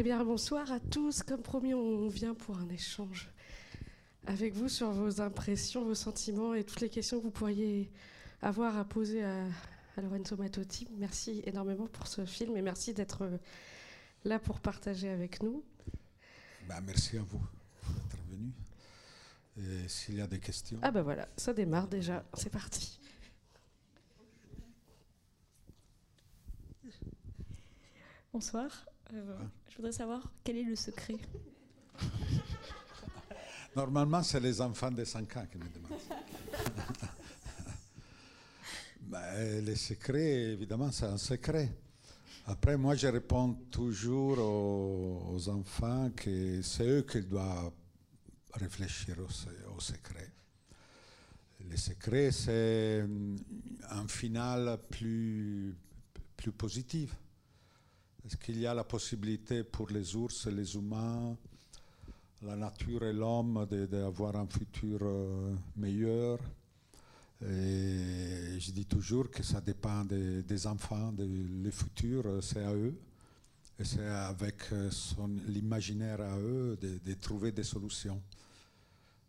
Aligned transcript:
Eh 0.00 0.02
bien, 0.02 0.24
bonsoir 0.24 0.72
à 0.72 0.80
tous. 0.80 1.22
Comme 1.22 1.42
promis, 1.42 1.74
on 1.74 2.08
vient 2.08 2.34
pour 2.34 2.56
un 2.56 2.70
échange 2.70 3.28
avec 4.26 4.54
vous 4.54 4.70
sur 4.70 4.90
vos 4.92 5.20
impressions, 5.20 5.84
vos 5.84 5.94
sentiments 5.94 6.54
et 6.54 6.64
toutes 6.64 6.80
les 6.80 6.88
questions 6.88 7.18
que 7.18 7.24
vous 7.24 7.30
pourriez 7.30 7.92
avoir 8.40 8.78
à 8.78 8.86
poser 8.86 9.22
à, 9.22 9.44
Lorenzo 9.98 10.38
Mattotti. 10.38 10.88
Merci 10.96 11.42
énormément 11.44 11.86
pour 11.86 12.06
ce 12.06 12.24
film 12.24 12.56
et 12.56 12.62
merci 12.62 12.94
d'être 12.94 13.28
là 14.24 14.38
pour 14.38 14.60
partager 14.60 15.10
avec 15.10 15.42
nous. 15.42 15.62
Bah, 16.66 16.80
merci 16.80 17.18
à 17.18 17.22
vous 17.22 17.46
d'être 18.08 18.24
venu. 18.30 19.86
S'il 19.86 20.14
y 20.14 20.22
a 20.22 20.26
des 20.26 20.40
questions. 20.40 20.78
Ah 20.80 20.92
ben 20.92 21.02
voilà, 21.02 21.28
ça 21.36 21.52
démarre 21.52 21.88
déjà. 21.88 22.24
C'est 22.32 22.48
parti. 22.48 22.98
Bonsoir. 28.32 28.89
Euh, 29.12 29.38
je 29.68 29.76
voudrais 29.76 29.92
savoir 29.92 30.22
quel 30.44 30.58
est 30.58 30.64
le 30.64 30.76
secret. 30.76 31.16
Normalement, 33.76 34.22
c'est 34.22 34.40
les 34.40 34.60
enfants 34.60 34.90
de 34.90 35.04
5 35.04 35.36
ans 35.36 35.46
qui 35.50 35.58
me 35.58 35.68
demandent. 35.68 35.90
ben, 39.02 39.64
le 39.64 39.74
secret, 39.74 40.52
évidemment, 40.52 40.92
c'est 40.92 41.06
un 41.06 41.18
secret. 41.18 41.72
Après, 42.46 42.76
moi, 42.76 42.94
je 42.94 43.08
réponds 43.08 43.54
toujours 43.70 44.38
aux, 44.38 45.48
enfants 45.48 46.10
que 46.14 46.62
c'est 46.62 46.86
eux 46.86 47.02
qui 47.02 47.22
doivent 47.22 47.72
réfléchir 48.54 49.16
au, 49.18 49.76
au 49.76 49.80
secret. 49.80 50.30
Le 51.68 51.76
secret, 51.76 52.30
c'est 52.32 53.04
un 53.90 54.08
final 54.08 54.78
plus, 54.88 55.76
plus 56.36 56.52
positif. 56.52 57.14
Est-ce 58.24 58.36
qu'il 58.36 58.60
y 58.60 58.66
a 58.66 58.74
la 58.74 58.84
possibilité 58.84 59.64
pour 59.64 59.88
les 59.90 60.14
ours 60.14 60.46
et 60.46 60.50
les 60.50 60.74
humains, 60.74 61.36
la 62.42 62.56
nature 62.56 63.04
et 63.04 63.12
l'homme 63.12 63.66
d'avoir 63.90 64.36
un 64.36 64.46
futur 64.46 64.98
euh, 65.02 65.54
meilleur? 65.76 66.38
Et 67.42 68.58
je 68.58 68.70
dis 68.72 68.84
toujours 68.84 69.30
que 69.30 69.42
ça 69.42 69.62
dépend 69.62 70.04
des, 70.04 70.66
enfants, 70.66 71.14
le 71.18 71.70
futur, 71.70 72.42
c'est 72.42 72.62
à 72.62 72.74
eux. 72.74 72.94
Et 73.78 73.84
c'est 73.84 74.06
avec 74.06 74.56
euh, 74.72 74.90
l'imaginaire 75.48 76.20
à 76.20 76.38
eux 76.38 76.76
de, 76.78 77.14
trouver 77.14 77.50
des 77.50 77.64
solutions. 77.64 78.20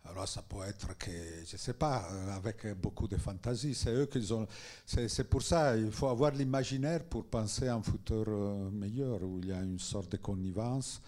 Alors 0.05 0.27
ça 0.27 0.41
peut 0.41 0.63
être 0.67 0.97
que, 0.97 1.11
je 1.45 1.53
ne 1.53 1.57
sais 1.57 1.73
pas, 1.73 2.07
euh, 2.11 2.35
avec 2.35 2.67
beaucoup 2.79 3.07
de 3.07 3.17
fantaisie. 3.17 3.75
C'est 3.75 3.93
eux 3.93 4.07
qui 4.07 4.31
ont. 4.33 4.47
C'est 4.85 5.29
pour 5.29 5.41
ça, 5.41 5.77
il 5.77 5.91
faut 5.91 6.07
avoir 6.07 6.31
l'imaginaire 6.31 7.03
pour 7.03 7.25
penser 7.25 7.67
à 7.67 7.75
un 7.75 7.83
futur 7.83 8.25
euh, 8.27 8.69
meilleur, 8.71 9.21
où 9.23 9.39
il 9.39 9.49
y 9.49 9.51
a 9.51 9.61
une 9.61 9.79
sorte 9.79 10.11
de 10.11 10.17
connivence, 10.17 11.01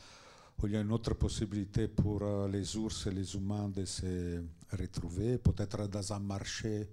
où 0.61 0.67
il 0.67 0.73
y 0.73 0.77
a 0.77 0.81
une 0.81 0.91
autre 0.91 1.15
possibilité 1.15 1.87
pour 1.87 2.21
euh, 2.21 2.47
les 2.47 2.77
ours 2.77 3.07
et 3.07 3.11
les 3.11 3.35
humains 3.35 3.69
de 3.69 3.83
se 3.83 4.43
retrouver, 4.71 5.37
peut-être 5.39 5.87
dans 5.87 6.13
un 6.13 6.19
marché 6.19 6.87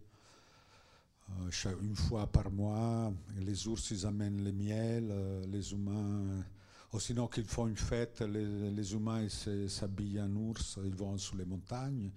une 1.81 1.95
fois 1.95 2.27
par 2.27 2.51
mois. 2.51 3.13
Les 3.39 3.69
ours, 3.69 3.91
ils 3.93 4.05
amènent 4.05 4.43
le 4.43 4.51
miel, 4.51 5.15
les 5.49 5.73
humains 5.73 6.43
ou 6.93 6.99
sinon 6.99 7.29
qu'ils 7.29 7.45
font 7.45 7.69
une 7.69 7.77
fête, 7.77 8.21
les, 8.23 8.93
humains 8.93 9.29
s'habillent 9.29 10.21
en 10.21 10.35
ours, 10.35 10.79
ils 10.85 10.95
vont 10.95 11.17
sous 11.17 11.37
les 11.37 11.45
montagnes. 11.45 12.11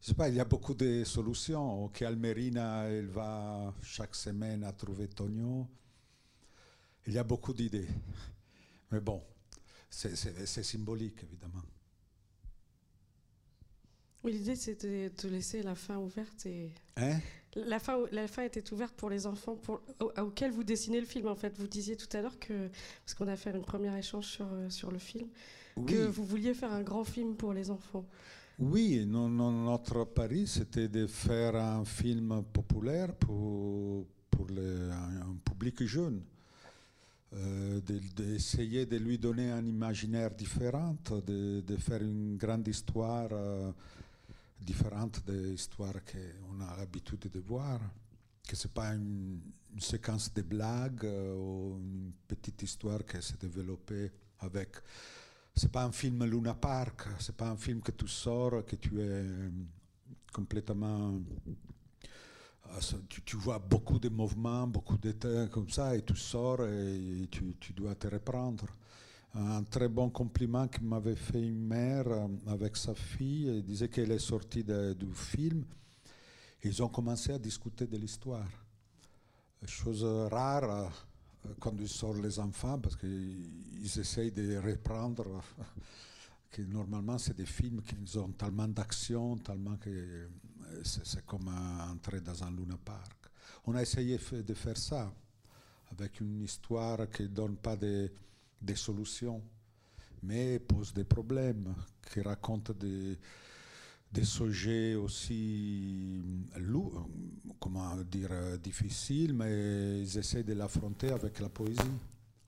Je 0.00 0.08
sais 0.08 0.14
pas, 0.14 0.28
il 0.28 0.34
y 0.34 0.40
a 0.40 0.44
beaucoup 0.44 0.74
de 0.74 1.04
solutions. 1.04 1.84
Ok, 1.84 2.02
Almerina, 2.02 2.84
elle 2.84 3.08
va 3.08 3.74
chaque 3.82 4.14
semaine 4.14 4.64
à 4.64 4.72
trouver 4.72 5.08
Tonio. 5.08 5.66
Il 7.06 7.12
y 7.12 7.18
a 7.18 7.24
beaucoup 7.24 7.52
d'idées. 7.52 7.88
Mais 8.90 9.00
bon, 9.00 9.22
c'est 9.88 10.14
symbolique, 10.62 11.22
évidemment. 11.22 11.62
Oui, 14.24 14.32
l'idée, 14.32 14.56
c'était 14.56 15.10
de 15.10 15.28
laisser 15.28 15.62
la 15.62 15.74
fin 15.74 15.96
ouverte 15.96 16.46
et. 16.46 16.72
Hein? 16.96 17.20
La 17.54 17.78
fin, 17.78 17.98
la 18.12 18.28
fin 18.28 18.42
était 18.42 18.72
ouverte 18.72 18.94
pour 18.94 19.10
les 19.10 19.26
enfants 19.26 19.56
pour, 19.56 19.80
auxquels 20.18 20.50
vous 20.50 20.64
dessinez 20.64 21.00
le 21.00 21.06
film. 21.06 21.28
En 21.28 21.34
fait, 21.34 21.56
vous 21.58 21.66
disiez 21.66 21.96
tout 21.96 22.08
à 22.16 22.20
l'heure 22.20 22.38
que, 22.38 22.68
parce 23.04 23.14
qu'on 23.14 23.28
a 23.28 23.36
fait 23.36 23.50
une 23.50 23.64
première 23.64 23.96
échange 23.96 24.26
sur, 24.26 24.46
euh, 24.52 24.70
sur 24.70 24.90
le 24.90 24.98
film, 24.98 25.28
que 25.86 26.06
vous 26.06 26.24
vouliez 26.24 26.54
faire 26.54 26.72
un 26.72 26.82
grand 26.82 27.04
film 27.04 27.36
pour 27.36 27.52
les 27.52 27.70
enfants. 27.70 28.04
Oui, 28.58 29.06
notre 29.06 30.04
pari, 30.04 30.48
c'était 30.48 30.88
de 30.88 31.06
faire 31.06 31.54
un 31.54 31.84
film 31.84 32.42
populaire 32.52 33.14
pour, 33.14 34.04
pour 34.30 34.46
un, 34.50 35.36
public 35.44 35.84
jeune. 35.84 36.22
Euh, 37.34 37.80
d'essayer 38.16 38.86
de, 38.86 38.96
lui 38.96 39.18
donner 39.18 39.50
un 39.50 39.64
imaginaire 39.64 40.30
différent, 40.30 40.96
de, 41.26 41.60
de 41.60 41.76
faire 41.76 42.02
une 42.02 42.36
grande 42.36 42.66
histoire. 42.66 43.28
Euh, 43.30 43.70
différente 44.60 45.24
des 45.26 45.52
histoires 45.52 46.04
qu'on 46.04 46.60
a 46.60 46.76
l'habitude 46.76 47.28
de 47.30 47.40
voir, 47.40 47.80
que 48.46 48.56
ce 48.56 48.66
n'est 48.66 48.74
pas 48.74 48.94
une, 48.94 49.40
séquence 49.80 50.32
de 50.32 50.42
blagues 50.42 51.04
euh, 51.04 51.36
ou 51.36 51.78
une 51.78 52.12
petite 52.26 52.62
histoire 52.62 53.04
qui 53.04 53.22
s'est 53.22 53.36
développée 53.38 54.10
avec. 54.40 54.76
C'est 55.54 55.70
pas 55.70 55.84
un 55.84 55.92
film 55.92 56.24
Luna 56.24 56.54
Park, 56.54 57.06
c'est 57.20 57.36
pas 57.36 57.50
un 57.50 57.56
film 57.56 57.80
que 57.80 57.92
tu 57.92 58.08
sors, 58.08 58.64
que 58.64 58.76
tu 58.76 58.98
es 58.98 59.04
euh, 59.04 59.50
complètement. 60.32 61.20
Euh, 62.66 62.80
tu, 63.24 63.36
vois 63.36 63.58
beaucoup 63.58 63.98
de 63.98 64.08
mouvements, 64.08 64.66
beaucoup 64.66 64.98
de 64.98 65.12
temps 65.12 65.48
comme 65.48 65.70
ça, 65.70 65.96
et 65.96 66.02
tu 66.02 66.16
sors 66.16 66.64
et 66.66 67.28
tu 67.30 67.72
dois 67.72 67.94
te 67.94 68.08
reprendre 68.08 68.66
un 69.34 69.62
très 69.64 69.88
bon 69.88 70.10
compliment 70.10 70.66
que 70.68 70.80
m'avait 70.80 71.16
fait 71.16 71.40
une 71.42 71.66
mère 71.66 72.08
euh, 72.08 72.28
avec 72.46 72.76
sa 72.76 72.94
fille. 72.94 73.48
Elle 73.48 73.62
disait 73.62 73.88
qu'elle 73.88 74.10
est 74.10 74.18
sortie 74.18 74.64
du 74.64 75.14
film. 75.14 75.64
Ils 76.64 76.82
ont 76.82 76.88
commencé 76.88 77.32
à 77.32 77.38
discuter 77.38 77.86
de 77.86 77.96
l'histoire. 77.96 78.48
Chose 79.66 80.04
rare 80.04 80.90
euh, 81.46 81.54
quand 81.60 81.74
ils 81.78 81.88
sortent 81.88 82.22
les 82.22 82.38
enfants 82.38 82.78
parce 82.78 82.96
qu'ils 82.96 83.98
essayent 83.98 84.32
de 84.32 84.56
reprendre. 84.58 85.42
que 86.50 86.62
normalement, 86.62 87.18
c'est 87.18 87.36
des 87.36 87.44
films 87.46 87.82
qui 87.82 87.94
ont 88.16 88.32
tellement 88.32 88.68
d'action, 88.68 89.36
tellement 89.36 89.76
que 89.76 89.90
euh, 89.90 90.28
c'est 90.82 91.24
comme 91.26 91.48
entrer 91.90 92.22
dans 92.22 92.42
un 92.42 92.50
Luna 92.50 92.78
Park. 92.82 93.28
On 93.66 93.74
a 93.74 93.82
essayé 93.82 94.18
de 94.32 94.54
faire 94.54 94.78
ça 94.78 95.12
avec 95.90 96.20
une 96.20 96.42
histoire 96.42 97.10
qui 97.10 97.24
ne 97.24 97.28
donne 97.28 97.56
pas 97.56 97.76
de 97.76 98.10
des 98.60 98.74
solutions, 98.76 99.42
mais 100.22 100.58
pose 100.58 100.92
des 100.92 101.04
problèmes, 101.04 101.74
qui 102.12 102.20
raconte 102.20 102.72
des, 102.78 103.18
des 104.10 104.24
sujets 104.24 104.94
aussi 104.94 106.22
lourds, 106.56 107.08
comment 107.60 107.96
dire, 107.96 108.58
difficiles, 108.58 109.34
mais 109.34 110.00
ils 110.00 110.18
essaient 110.18 110.44
de 110.44 110.54
l'affronter 110.54 111.10
avec 111.10 111.40
la 111.40 111.48
poésie. 111.48 111.78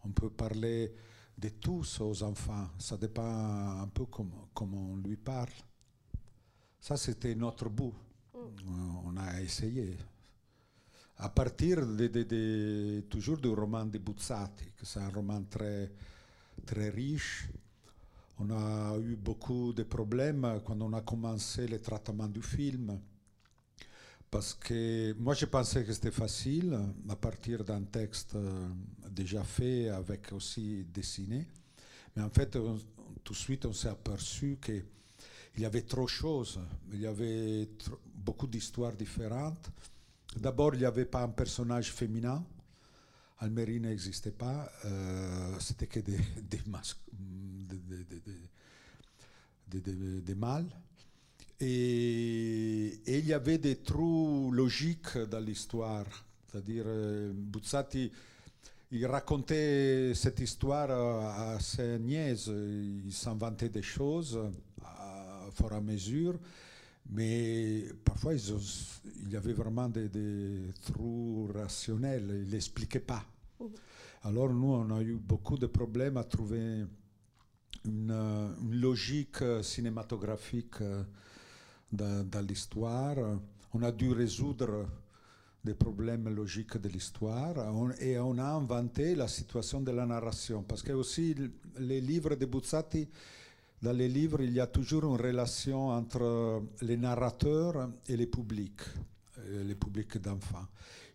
On 0.05 0.11
peut 0.11 0.31
parler 0.31 0.93
de 1.37 1.49
tous 1.49 2.01
aux 2.01 2.23
enfants, 2.23 2.69
ça 2.79 2.97
dépend 2.97 3.81
un 3.83 3.89
peu 3.89 4.07
comment, 4.07 4.49
comment 4.53 4.91
on 4.93 4.97
lui 4.97 5.17
parle. 5.17 5.53
Ça, 6.81 6.97
c'était 6.97 7.35
notre 7.35 7.69
bout. 7.69 7.95
Mm. 8.35 9.07
On 9.07 9.17
a 9.17 9.41
essayé. 9.41 9.97
À 11.23 11.29
partir 11.29 11.81
toujours 13.11 13.37
du 13.37 13.49
roman 13.49 13.85
de 13.85 13.99
Buzzati, 13.99 14.73
que 14.75 14.87
c'est 14.87 15.01
un 15.01 15.11
roman 15.11 15.43
très, 15.51 15.93
très 16.65 16.89
riche. 16.89 17.47
On 18.39 18.51
a 18.51 18.97
eu 18.99 19.17
beaucoup 19.17 19.75
de 19.75 19.83
problèmes 19.83 20.63
quand 20.65 20.81
on 20.81 20.95
a 20.95 21.03
commencé 21.03 21.67
le 21.67 21.79
traitement 21.79 22.27
du 22.27 22.41
film. 22.41 22.99
Parce 24.31 24.55
que 24.55 25.13
moi, 25.19 25.35
je 25.35 25.45
pensais 25.45 25.85
que 25.85 25.93
c'était 25.93 26.11
facile 26.11 26.79
à 27.07 27.17
partir 27.17 27.65
d'un 27.65 27.83
texte 27.83 28.35
euh, 28.37 28.69
déjà 29.11 29.45
fait, 29.45 29.91
avec 29.91 30.33
aussi 30.33 30.85
dessiné. 30.85 31.47
Mais 32.17 32.23
en 32.23 32.31
fait, 32.31 32.57
tout 33.23 33.33
de 33.35 33.39
suite, 33.39 33.67
on 33.67 33.75
s'est 33.75 33.89
aperçu 33.89 34.59
qu'il 34.65 34.85
y 35.59 35.67
avait 35.67 35.83
trop 35.83 36.05
de 36.05 36.09
choses. 36.09 36.59
Il 36.95 37.01
y 37.03 37.07
avait 37.07 37.69
beaucoup 38.15 38.47
d'histoires 38.47 38.95
différentes. 38.95 39.71
D'abord, 40.37 40.75
il 40.75 40.81
n'y 40.81 40.87
avait 40.87 41.05
pas 41.05 41.23
un 41.23 41.29
personnage 41.29 41.93
féminin. 41.93 42.45
Almerie 43.39 43.81
n'existait 43.81 44.31
pas. 44.31 44.71
Euh, 44.85 45.57
c'était 45.59 45.87
que 45.87 46.01
des, 46.01 46.19
des, 49.73 50.35
mâles. 50.35 50.67
Et, 51.59 53.01
il 53.07 53.27
y 53.27 53.33
avait 53.33 53.59
des 53.59 53.77
trous 53.77 54.51
logiques 54.53 55.19
dans 55.19 55.41
l'histoire. 55.41 56.07
C'est-à-dire, 56.47 56.85
euh, 56.87 57.33
Buzzati, 57.35 58.13
il 58.93 59.07
racontait 59.07 60.13
cette 60.15 60.41
histoire 60.41 60.91
assez 61.55 61.99
niaise. 61.99 62.49
Il 62.49 63.13
s'inventait 63.13 63.69
des 63.69 63.83
choses 63.83 64.39
à 64.85 65.49
fur 65.53 65.73
et 65.73 65.77
à 65.77 65.81
mesure. 65.81 66.39
Mais 67.13 67.85
parfois, 68.05 68.35
il 68.35 69.33
y 69.33 69.37
avait 69.37 69.53
vraiment 69.53 69.89
des, 69.89 70.09
trous 70.83 71.51
rationnels. 71.53 72.45
Il 72.47 72.53
n'expliquait 72.53 73.01
pas. 73.01 73.25
Oh. 73.59 73.71
Alors, 74.23 74.53
nous, 74.53 74.73
on 74.73 74.91
a 74.95 75.03
eu 75.03 75.15
beaucoup 75.15 75.59
de 75.59 75.67
problèmes 75.67 76.17
à 76.17 76.25
trouver 76.25 76.85
une, 77.85 78.55
logique 78.71 79.43
cinématographique 79.63 80.83
dans, 81.93 82.29
dans 82.29 82.47
l'histoire. 82.47 83.17
On 83.73 83.83
a 83.83 83.91
dû 83.91 84.13
résoudre 84.13 84.87
des 85.63 85.75
problèmes 85.75 86.29
logiques 86.35 86.79
de 86.79 86.89
l'histoire 86.89 87.55
et 88.01 88.19
on 88.19 88.39
a 88.39 88.45
inventé 88.45 89.15
la 89.15 89.29
situation 89.29 89.81
de 89.81 89.91
la 89.91 90.07
narration. 90.07 90.63
Parce 90.63 90.83
que 90.83 90.93
aussi 90.93 91.35
les 91.79 92.01
livres 92.01 92.35
de 92.35 92.47
Buzzati, 92.47 93.09
dans 93.83 93.93
les 93.93 94.09
livres, 94.09 94.43
il 94.43 94.53
y 94.53 94.61
a 94.61 94.67
toujours 94.67 95.05
une 95.05 95.21
relation 95.21 95.89
entre 95.89 96.63
les 96.83 96.97
narrateurs 96.97 97.91
et 98.07 98.17
les 98.17 98.27
publics, 98.27 98.83
les 99.49 99.75
publics 99.75 100.19
d'enfants. 100.19 100.67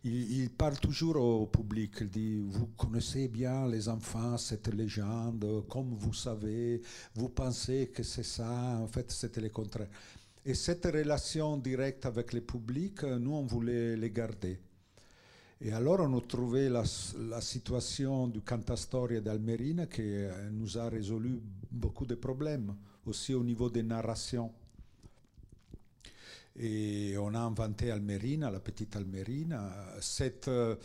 Il, 0.04 0.52
parle 0.52 0.78
toujours 0.78 1.16
au 1.16 1.48
public, 1.48 1.94
il 2.02 2.10
dit, 2.10 2.40
vous 2.48 2.68
connaissez 2.78 3.28
bien 3.28 3.68
les 3.68 3.90
enfants, 3.90 4.38
cette 4.38 4.68
légende, 4.68 5.66
comme 5.68 5.96
vous 5.96 6.14
savez, 6.14 6.82
vous 7.16 7.30
pensez 7.30 7.88
que 7.88 8.04
c'est 8.04 8.24
ça, 8.24 8.78
en 8.80 8.88
fait 8.88 9.12
c'était 9.12 9.42
le 9.42 9.50
contraire. 9.50 9.88
Et 10.46 10.54
cette 10.54 10.86
relation 10.86 11.58
directe 11.58 12.06
avec 12.06 12.34
le 12.34 12.42
public, 12.42 13.02
nous, 13.02 13.34
on 13.34 13.46
voulait 13.48 13.98
les 13.98 14.12
garder. 14.12 14.60
Et 15.62 15.72
alors, 15.72 16.02
on 16.02 16.18
a 16.18 16.22
trouvé 16.22 16.68
la, 16.70 16.84
situation 17.42 18.28
du 18.28 18.42
Cantastoria 18.42 19.22
d'Almerina 19.22 19.86
qui 19.88 20.02
euh, 20.02 20.50
nous 20.52 20.78
a 20.78 20.90
résolu 20.90 21.40
beaucoup 21.72 22.06
de 22.06 22.16
problèmes, 22.16 22.76
aussi 23.06 23.34
au 23.34 23.44
niveau 23.44 23.70
des 23.70 23.84
narrations. 23.84 24.52
Et 26.58 27.16
on 27.18 27.34
a 27.34 27.40
inventé 27.40 27.92
Almerina, 27.92 28.50
la 28.52 28.60
petite 28.60 28.96
Almerina, 28.96 29.98
cette 30.02 30.48
euh, 30.50 30.76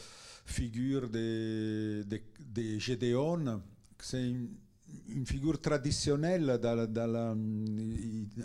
figure 0.47 1.09
de, 1.09 2.05
de, 2.09 2.21
de 2.39 2.79
Gédéon, 2.79 3.61
c'est 3.99 4.25
une, 4.29 5.27
figure 5.27 5.61
traditionnelle 5.61 6.59
dans, 6.61 6.87
dans 6.93 7.37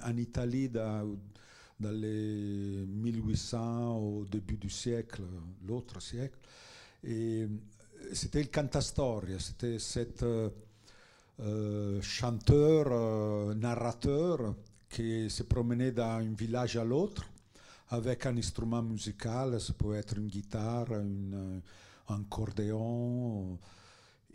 en 0.03 0.17
Italie 0.17 0.69
dans, 1.79 1.91
les 1.91 2.85
1800 2.87 3.97
au 3.97 4.25
début 4.25 4.57
du 4.57 4.69
siècle, 4.69 5.21
l'autre 5.67 6.01
siècle. 6.01 6.37
Et 7.03 7.47
c'était 8.13 8.41
le 8.41 8.49
cantastoria, 8.49 9.39
c'était 9.39 9.79
cet 9.79 10.23
euh, 10.23 12.01
chanteur, 12.01 12.87
euh, 12.91 13.53
narrateur 13.53 14.55
qui 14.89 15.29
se 15.29 15.43
promenait 15.43 15.91
d'un 15.91 16.21
village 16.33 16.77
à 16.77 16.83
l'autre 16.83 17.25
avec 17.89 18.25
un 18.25 18.37
instrument 18.37 18.81
musical, 18.81 19.59
ça 19.61 19.73
peut 19.73 19.95
être 19.95 20.17
une 20.17 20.27
guitare, 20.27 20.87
un 20.91 22.21
accordéon 22.21 23.59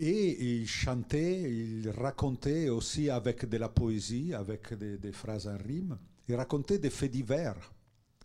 et 0.00 0.60
il 0.60 0.66
chantait, 0.66 1.42
il 1.42 1.90
racontait 1.90 2.70
aussi 2.70 3.10
avec 3.10 3.46
de 3.46 3.58
la 3.58 3.68
poésie, 3.68 4.32
avec 4.32 4.72
des, 4.72 5.12
phrases 5.12 5.46
en 5.46 5.58
rime. 5.58 5.98
Il 6.30 6.36
racontait 6.36 6.78
des 6.78 6.90
faits 6.90 7.10
divers 7.10 7.56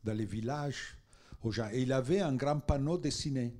dans 0.03 0.13
les 0.13 0.25
villages 0.25 0.95
aux 1.41 1.51
gens. 1.51 1.69
Et 1.73 1.81
il 1.81 1.91
avait 1.91 2.19
un 2.21 2.35
grand 2.35 2.59
panneau 2.59 2.99
dessiné, 2.99 3.51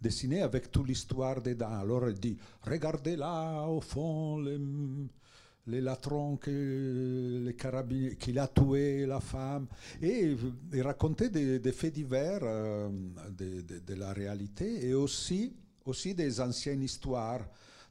dessiné 0.00 0.42
avec 0.42 0.72
toute 0.72 0.88
l'histoire 0.88 1.40
dedans. 1.40 1.78
Alors 1.78 2.08
il 2.08 2.18
dit 2.18 2.36
Regardez 2.62 3.14
là, 3.14 3.62
au 3.68 3.80
fond, 3.80 4.38
les, 4.38 4.58
les 5.68 5.80
latrons 5.80 6.38
qu'il 6.38 7.54
a 8.38 8.48
tué 8.48 9.06
la 9.06 9.20
femme. 9.20 9.68
Et 10.02 10.34
il 10.72 10.82
racontait 10.82 11.30
des, 11.30 11.72
faits 11.72 11.94
divers 11.94 12.40
euh, 12.42 12.88
de, 13.30 13.60
de, 13.78 13.94
la 13.94 14.12
réalité 14.12 14.88
et 14.88 14.92
aussi 14.94 15.54
aussi 15.84 16.14
des 16.14 16.40
anciennes 16.40 16.82
histoires, 16.82 17.46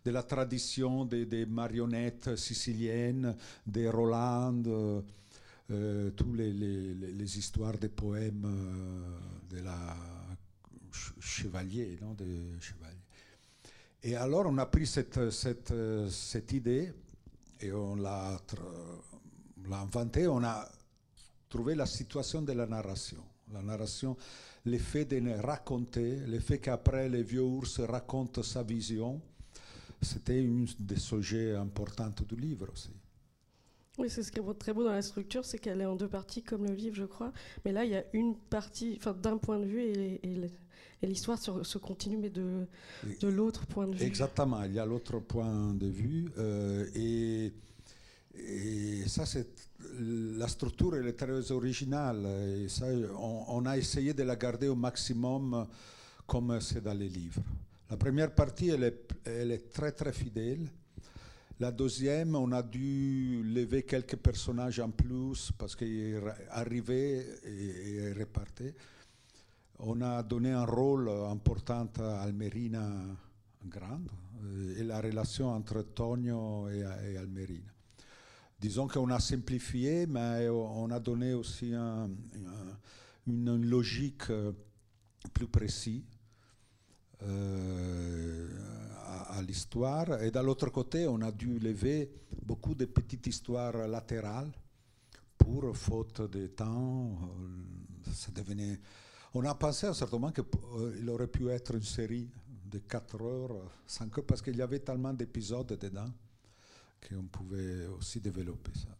de 0.06 0.12
la 0.12 0.22
tradition 0.22 1.06
des, 1.06 1.46
marionnettes 1.46 2.36
siciliennes, 2.36 3.36
des 3.66 3.90
Roland, 3.90 4.62
euh, 4.68 5.02
euh 5.72 6.12
toutes 6.12 6.38
les, 6.38 7.38
histoires 7.38 7.78
des 7.78 7.90
poèmes 7.90 8.46
euh, 8.46 9.56
de 9.56 9.64
la 9.64 9.96
chevalier, 11.20 11.98
non, 12.02 12.14
de 12.14 12.60
chevalier. 12.60 12.96
Et 14.04 14.16
alors 14.16 14.46
on 14.48 14.58
a 14.58 14.66
pris 14.66 14.88
cette, 14.88 16.54
idée 16.54 16.94
et 17.60 17.72
on 17.74 17.96
l'a 17.96 18.40
inventée, 19.72 20.28
on 20.28 20.44
a 20.44 20.68
trouvé 21.50 21.76
la 21.76 21.86
situation 21.86 22.42
de 22.42 22.54
la 22.54 22.66
narration. 22.66 23.24
La 23.52 23.62
narration 23.62 24.18
l'effet 24.68 25.06
de 25.06 25.42
raconter, 25.42 26.20
l'effet 26.28 26.60
qu'après 26.60 27.10
le 27.10 27.22
vieux 27.22 27.42
ours 27.42 27.80
raconte 27.80 28.44
sa 28.44 28.64
vision, 28.64 29.22
c'était 30.02 30.40
un 30.42 30.66
des 30.80 30.98
sujets 30.98 31.56
importants 31.56 32.14
du 32.28 32.36
livre 32.36 32.68
aussi. 32.72 32.94
Oui, 33.98 34.10
c'est 34.10 34.24
ce 34.24 34.32
qui 34.32 34.40
est 34.40 34.54
très 34.60 34.74
beau 34.74 34.84
dans 34.84 34.92
la 34.92 35.02
structure, 35.02 35.44
c'est 35.44 35.58
qu'elle 35.58 35.82
est 35.82 35.86
en 35.86 35.96
deux 35.96 36.08
parties 36.08 36.44
comme 36.44 36.66
le 36.66 36.74
livre, 36.74 36.96
je 36.96 37.06
crois. 37.06 37.32
Mais 37.66 37.72
là, 37.72 37.84
il 37.84 37.92
y 37.92 37.96
a 37.96 38.04
une 38.14 38.36
partie, 38.36 38.96
enfin, 38.98 39.14
d'un 39.14 39.38
point 39.38 39.60
de 39.60 39.66
vue 39.66 39.82
et, 39.82 40.22
et 41.02 41.08
l'histoire 41.08 41.38
se, 41.38 41.78
continue, 41.78 42.18
mais 42.18 42.30
de, 42.30 42.66
de 43.20 43.28
l'autre 43.28 43.68
point 43.68 43.88
de 43.88 43.96
vue. 43.96 44.04
Exactement, 44.04 44.64
il 44.64 44.74
y 44.74 44.80
a 44.80 44.86
l'autre 44.86 45.20
point 45.20 45.74
de 45.74 45.88
vue. 45.88 46.32
Euh, 46.38 46.88
et, 46.96 47.54
et 48.36 49.08
ça, 49.08 49.26
c'est 49.26 49.48
la 50.00 50.48
structure 50.48 50.96
elle 50.96 51.08
est 51.08 51.14
très 51.14 51.52
originale 51.52 52.26
et 52.26 52.68
ça, 52.68 52.88
on, 53.20 53.66
a 53.66 53.78
essayé 53.78 54.14
de 54.14 54.24
la 54.24 54.36
garder 54.36 54.68
au 54.68 54.76
maximum 54.76 55.68
comme 56.26 56.60
c'est 56.60 56.82
dans 56.82 56.98
les 56.98 57.10
livres. 57.10 57.42
La 57.90 57.96
première 57.96 58.34
partie, 58.34 58.70
elle 58.70 58.84
est, 58.84 59.08
elle 59.24 59.52
est 59.52 59.72
très 59.72 59.92
très 59.92 60.12
fidèle. 60.12 60.68
La 61.60 61.72
deuxième, 61.72 62.36
on 62.36 62.52
a 62.52 62.62
dû 62.62 63.42
lever 63.44 63.82
quelques 63.82 64.18
personnages 64.18 64.80
en 64.80 64.92
plus 64.92 65.52
parce 65.58 65.76
qu'ils 65.76 66.22
arrivaient 66.52 67.26
et, 67.46 68.14
repartaient. 68.14 68.76
On 69.80 70.00
a 70.02 70.22
donné 70.22 70.52
un 70.52 70.66
rôle 70.66 71.10
important 71.10 71.90
à 72.00 72.22
Almerina 72.22 72.88
Grande 73.66 74.10
et 74.78 74.84
la 74.84 75.02
relation 75.02 75.50
entre 75.50 75.82
Tonio 75.82 76.70
et, 76.70 76.86
et 77.12 77.18
Almerina. 77.18 77.72
Disons 78.60 78.88
qu'on 78.88 79.10
a 79.10 79.20
simplifié, 79.20 80.06
mais 80.06 80.50
on 80.50 80.92
a 80.92 81.00
donné 81.00 81.34
aussi 81.34 81.74
une 81.74 83.66
logique 83.66 84.30
euh, 84.30 84.52
plus 85.34 85.48
précise 85.48 86.04
euh, 87.24 88.48
à, 89.08 89.42
l'histoire. 89.42 90.22
Et 90.22 90.32
de 90.32 90.40
l'autre 90.40 90.70
côté, 90.70 91.08
on 91.08 91.22
a 91.22 91.32
dû 91.32 91.60
lever 91.60 92.12
beaucoup 92.44 92.76
de 92.76 92.86
petites 92.86 93.28
histoires 93.28 93.88
latérales 93.88 94.52
pour, 95.38 95.76
faute 95.76 96.30
de 96.30 96.48
temps, 96.48 97.12
euh, 97.12 98.12
ça 98.12 98.32
devenait... 98.32 98.80
On 99.34 99.44
a 99.46 99.54
pensé 99.56 99.86
à 99.86 99.92
un 99.92 99.94
certain 99.94 100.18
moment 100.18 100.32
qu'il 100.32 101.10
aurait 101.10 101.28
pu 101.28 101.50
être 101.50 101.76
une 101.76 101.84
série 101.84 102.30
de 102.66 102.80
4 102.80 103.22
heures, 103.22 103.72
5 103.86 104.18
heures, 104.18 104.26
parce 104.26 104.42
qu'il 104.42 104.58
y 104.58 104.62
avait 104.62 104.80
tellement 104.80 105.14
d'épisodes 105.14 105.78
dedans 105.80 106.12
qu'on 107.08 107.24
pouvait 107.24 107.86
aussi 107.88 108.20
développer 108.20 108.72
ça. 108.74 108.98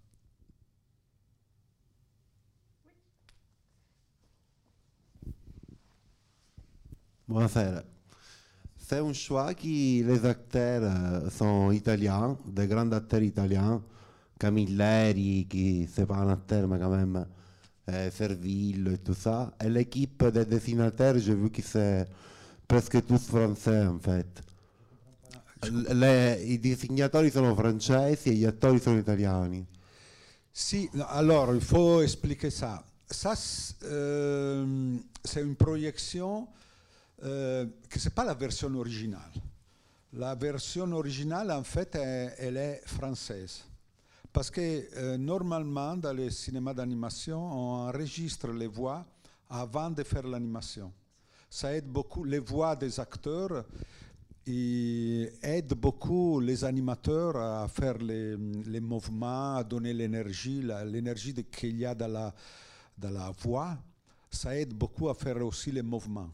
Buonasera. 7.28 7.97
C'est 8.90 9.00
un 9.00 9.12
choix 9.12 9.54
qui 9.54 10.02
les 10.02 10.26
acteurs 10.26 10.82
euh, 10.84 11.30
sont 11.30 11.72
italiens, 11.72 12.38
des 12.48 12.68
grands 12.68 12.90
acteurs 12.94 13.22
italiens, 13.22 13.82
Camilleri, 14.40 15.46
qui 15.50 15.90
c'est 15.94 16.06
pas 16.06 16.16
un 16.16 16.30
acteur, 16.30 16.70
mais 16.70 16.80
quand 16.80 16.92
même 16.92 17.26
euh, 17.90 18.10
Serville 18.12 18.88
et 18.94 18.98
tout 19.00 19.14
ça. 19.14 19.52
Et 19.62 19.70
l'équipe 19.70 20.24
des 20.28 20.46
dessinateurs, 20.46 21.18
j'ai 21.18 21.36
vu 21.36 21.50
que 21.50 21.62
c'est 21.62 22.08
presque 22.66 23.06
tous 23.06 23.28
français 23.28 23.88
en 23.88 24.00
fait. 24.00 24.42
Le, 25.70 26.38
I 26.46 26.58
disegnatori 26.58 27.30
sono 27.30 27.56
francesi 27.56 28.30
e 28.30 28.34
gli 28.36 28.46
attori 28.46 28.80
sono 28.80 29.00
italiani. 29.00 29.68
Sì, 30.50 30.90
alors 31.10 31.54
il 31.54 31.62
faut 31.62 32.02
expliquer 32.02 32.52
ça. 32.52 32.82
Ça, 33.10 33.34
euh, 33.84 34.96
c'est 35.26 35.42
une 35.42 35.56
projection 35.58 36.48
euh, 37.24 37.66
que 37.90 38.00
c'est 38.00 38.14
pas 38.14 38.24
la 38.24 38.34
version 38.34 38.74
originale. 38.76 39.32
La 40.14 40.36
version 40.36 40.92
originale, 40.94 41.52
en 41.52 41.64
fait, 41.64 41.96
elle 41.96 42.58
est 42.58 42.82
française. 42.86 43.64
Parce 44.32 44.50
que 44.52 44.62
euh, 44.96 45.18
normalement, 45.18 45.98
dans 45.98 46.14
les 46.14 46.30
cinémas 46.30 46.74
d'animation, 46.74 47.40
on 47.40 47.88
enregistre 47.88 48.48
les 48.50 48.68
voix 48.68 49.06
avant 49.50 49.90
de 49.90 50.04
faire 50.04 50.28
l'animation. 50.28 50.92
Ça 51.50 51.74
aide 51.74 51.88
beaucoup 51.88 52.24
les 52.24 52.40
voix 52.40 52.76
des 52.76 53.00
acteurs 53.00 53.66
il 54.48 55.30
aide 55.42 55.74
beaucoup 55.74 56.40
les 56.40 56.64
animateurs 56.64 57.36
à 57.36 57.68
faire 57.68 57.98
les, 57.98 58.80
mouvements, 58.80 59.58
à 59.58 59.64
donner 59.64 59.94
l'énergie, 59.94 60.62
l'énergie 60.86 61.34
qu'il 61.52 61.78
y 61.78 61.86
a 61.86 61.94
dans 61.94 62.08
la 62.08 63.32
voix. 63.42 63.78
Ça 64.32 64.58
aide 64.58 64.74
beaucoup 64.74 65.10
à 65.10 65.14
faire 65.14 65.46
aussi 65.46 65.72
les 65.72 65.82
mouvements. 65.82 66.30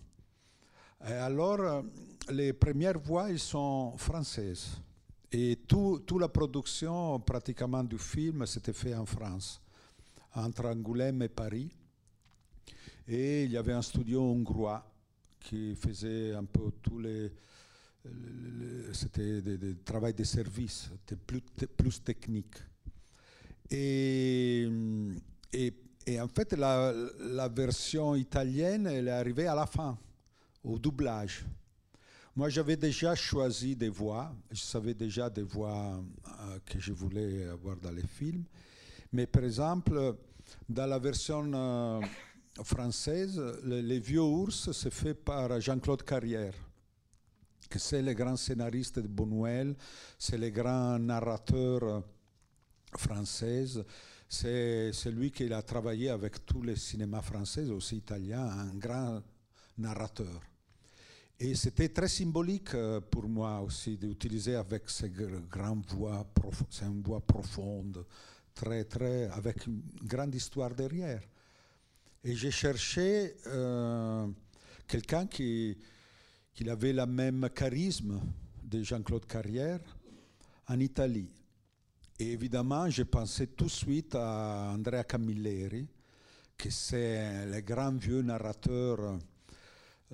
Et 1.05 1.11
alors, 1.11 1.83
les 2.31 2.53
premières 2.53 2.99
voix, 2.99 3.29
elles 3.29 3.39
sont 3.39 3.97
françaises. 3.97 4.77
Et 5.31 5.57
toute 5.67 6.11
la 6.11 6.29
production 6.29 7.19
pratiquement 7.19 7.83
du 7.83 7.97
film 7.97 8.45
s'était 8.45 8.71
fait 8.73 8.95
en 8.95 9.05
France, 9.05 9.61
entre 10.35 10.65
Angoulême 10.67 11.23
et 11.23 11.29
Paris. 11.29 11.71
Et 13.07 13.43
il 13.43 13.51
y 13.51 13.57
avait 13.57 13.73
un 13.73 13.81
studio 13.81 14.21
hongrois 14.21 14.85
qui 15.39 15.75
faisait 15.75 16.33
un 16.33 16.45
peu 16.45 16.71
tous 16.81 16.99
les. 16.99 17.31
Travail 19.85 20.13
de 20.13 20.25
service, 20.25 20.89
plus, 21.25 22.03
technique. 22.03 22.55
Et, 23.71 24.67
en 26.19 26.27
fait, 26.27 26.51
la, 26.53 26.93
la 27.19 27.47
version 27.47 28.13
italienne, 28.15 28.87
elle 28.87 29.07
est 29.07 29.11
arrivée 29.11 29.47
à 29.47 29.55
la 29.55 29.65
fin, 29.65 29.97
au 30.63 30.79
doublage. 30.79 31.45
Moi, 32.35 32.49
j'avais 32.49 32.77
déjà 32.77 33.13
choisi 33.13 33.75
des 33.75 33.89
voix. 33.89 34.33
Je 34.49 34.61
savais 34.61 34.95
déjà 34.95 35.29
des 35.29 35.43
voix 35.43 36.03
euh, 36.27 36.59
que 36.65 36.79
je 36.79 36.91
voulais 36.91 37.47
avoir 37.47 37.77
dans 37.77 37.91
les 37.91 38.07
films. 38.07 38.45
Mais 39.11 39.27
par 39.27 39.43
exemple, 39.43 40.15
dans 40.67 40.87
la 40.87 40.97
version 40.97 41.51
euh, 41.53 42.01
française, 42.63 43.39
Les 43.63 43.99
Vieux 43.99 44.21
ours, 44.21 44.71
c'est 44.71 44.93
fait 44.93 45.13
par 45.13 45.61
Jean-Claude 45.61 46.03
Carrière, 46.03 46.55
que 47.69 47.77
c'est 47.77 48.01
le 48.01 48.13
grand 48.13 48.35
scénariste 48.35 48.97
de 48.97 49.07
Bonouel, 49.07 49.75
c'est 50.17 50.37
le 50.37 50.49
grand 50.49 50.97
narrateur 50.97 52.03
français. 52.97 53.65
C'est 54.27 54.91
celui 54.91 55.31
qui 55.31 55.53
a 55.53 55.61
travaillé 55.61 56.09
avec 56.09 56.43
tous 56.47 56.63
les 56.63 56.75
cinémas 56.75 57.21
français, 57.21 57.69
aussi 57.69 57.97
italiens, 57.97 58.45
un 58.45 58.73
grand 58.73 59.21
narrateur. 59.77 60.41
Et 61.45 61.55
c'était 61.55 61.89
très 61.89 62.07
symbolique 62.07 62.73
euh, 62.73 63.01
pour 63.01 63.27
moi 63.27 63.59
aussi 63.59 63.97
d'utiliser 63.97 64.55
avec 64.55 64.89
ces 64.89 65.09
grandes 65.09 65.85
voix, 65.87 66.25
une 66.81 67.01
voix 67.01 67.19
profonde, 67.19 68.05
très, 68.55 68.85
très, 68.85 69.25
avec 69.27 69.67
une 69.67 69.81
grande 70.05 70.33
histoire 70.33 70.73
derrière. 70.73 71.21
Et 72.23 72.33
j'ai 72.33 72.49
cherché 72.49 73.35
euh, 73.47 74.25
quelqu'un 74.87 75.27
qui, 75.27 75.77
qui 76.53 76.69
avait 76.69 76.93
le 76.93 77.05
même 77.05 77.49
charisme 77.53 78.21
de 78.63 78.81
Jean-Claude 78.81 79.25
Carrière 79.25 79.81
en 80.69 80.79
Italie. 80.79 81.29
Et 82.19 82.31
évidemment, 82.31 82.89
j'ai 82.89 83.03
pensé 83.03 83.47
tout 83.47 83.65
de 83.65 83.69
suite 83.69 84.15
à 84.15 84.71
Andrea 84.73 85.03
Camilleri, 85.03 85.89
qui 86.57 86.71
c'est 86.71 87.47
le 87.47 87.59
grand 87.59 87.97
vieux 87.97 88.21
narrateur 88.21 89.19